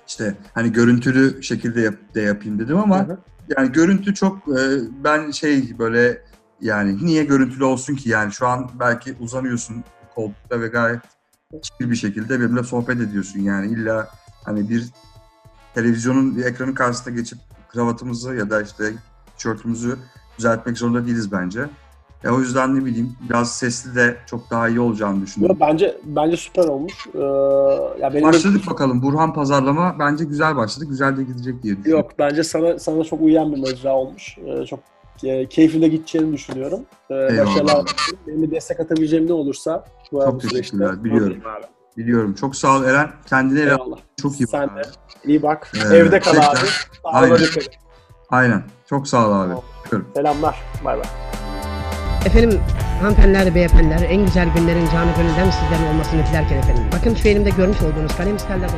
işte 0.08 0.34
hani 0.54 0.72
görüntülü 0.72 1.42
şekilde 1.42 1.80
yap, 1.80 1.94
de 2.14 2.20
yapayım 2.20 2.58
dedim 2.58 2.78
ama 2.78 2.98
Hı 2.98 3.12
hı. 3.12 3.18
yani 3.58 3.72
görüntü 3.72 4.14
çok 4.14 4.36
e, 4.36 4.60
ben 5.04 5.30
şey 5.30 5.78
böyle 5.78 6.22
yani 6.62 7.04
niye 7.06 7.24
görüntülü 7.24 7.64
olsun 7.64 7.94
ki 7.96 8.08
yani 8.08 8.32
şu 8.32 8.46
an 8.46 8.70
belki 8.80 9.14
uzanıyorsun 9.20 9.84
koltukta 10.14 10.60
ve 10.60 10.66
gayet 10.68 11.00
chill 11.62 11.90
bir 11.90 11.96
şekilde 11.96 12.40
benimle 12.40 12.62
sohbet 12.62 13.00
ediyorsun 13.00 13.40
yani 13.40 13.66
illa 13.72 14.08
hani 14.44 14.68
bir 14.68 14.88
televizyonun 15.74 16.36
bir 16.36 16.44
ekranın 16.44 16.74
karşısına 16.74 17.14
geçip 17.14 17.38
kravatımızı 17.68 18.34
ya 18.34 18.50
da 18.50 18.62
işte 18.62 18.84
tişörtümüzü 19.36 19.96
düzeltmek 20.38 20.78
zorunda 20.78 21.06
değiliz 21.06 21.32
bence. 21.32 21.66
Ya 22.24 22.34
o 22.34 22.40
yüzden 22.40 22.74
ne 22.80 22.84
bileyim 22.84 23.16
biraz 23.28 23.52
sesli 23.56 23.94
de 23.94 24.16
çok 24.26 24.50
daha 24.50 24.68
iyi 24.68 24.80
olacağını 24.80 25.18
Yo, 25.18 25.22
düşünüyorum. 25.26 25.56
bence 25.60 25.96
bence 26.04 26.36
süper 26.36 26.64
olmuş. 26.64 27.06
Ee, 27.14 27.18
ya 28.02 28.10
benim 28.14 28.18
de- 28.18 28.22
Başladık 28.22 28.62
bakalım. 28.70 29.02
Burhan 29.02 29.34
pazarlama 29.34 29.96
bence 29.98 30.24
güzel 30.24 30.56
başladı. 30.56 30.84
Güzel 30.88 31.16
de 31.16 31.22
gidecek 31.24 31.62
diye 31.62 31.76
düşünüyorum. 31.76 32.04
Yok 32.04 32.18
bence 32.18 32.44
sana 32.44 32.78
sana 32.78 33.04
çok 33.04 33.20
uyan 33.22 33.52
bir 33.52 33.60
mecra 33.60 33.94
olmuş. 33.94 34.38
Ee, 34.38 34.66
çok 34.66 34.80
e, 35.24 35.46
keyifli 35.46 35.82
de 35.82 35.88
gideceğini 35.88 36.32
düşünüyorum. 36.32 36.80
Eyvallah. 37.10 37.46
başarılar. 37.46 37.84
Benim 38.26 38.42
de 38.42 38.50
destek 38.50 38.80
atabileceğim 38.80 39.26
ne 39.28 39.32
olursa 39.32 39.84
bu, 40.12 40.20
Çok 40.20 40.34
bu 40.34 40.40
süreçte. 40.40 40.58
teşekkürler, 40.58 41.04
biliyorum. 41.04 41.36
abi. 41.58 41.64
Biliyorum. 41.96 42.34
Çok 42.34 42.56
sağ 42.56 42.76
ol 42.78 42.84
Eren. 42.84 43.10
Kendine 43.26 43.60
ve 43.66 43.70
Eyvallah. 43.70 43.96
çok 44.22 44.40
iyi 44.40 44.44
bak 44.44 44.50
Sen 44.50 44.68
abi. 44.68 44.78
de 44.78 44.82
iyi 45.24 45.42
bak. 45.42 45.72
Ee, 45.92 45.96
Evde 45.96 46.20
kal 46.20 46.36
abi. 46.36 46.58
Aynen. 47.04 47.38
Aynen. 48.30 48.62
Çok 48.88 49.08
sağ 49.08 49.28
ol 49.28 49.32
abi. 49.32 49.54
Tamam. 49.90 50.04
Selamlar. 50.14 50.62
Bay 50.84 50.96
bay. 50.98 51.06
Efendim 52.26 52.60
hanımefendiler, 53.00 53.54
beyefendiler 53.54 54.06
en 54.10 54.24
güzel 54.24 54.48
günlerin 54.56 54.86
canı 54.92 55.10
gönülden 55.16 55.50
sizlerin 55.50 55.86
olmasını 55.94 56.26
dilerken 56.30 56.56
efendim. 56.58 56.82
Bakın 56.98 57.14
şu 57.14 57.28
elimde 57.28 57.50
görmüş 57.50 57.82
olduğunuz 57.82 58.16
kalem 58.16 58.36
isterler. 58.36 58.70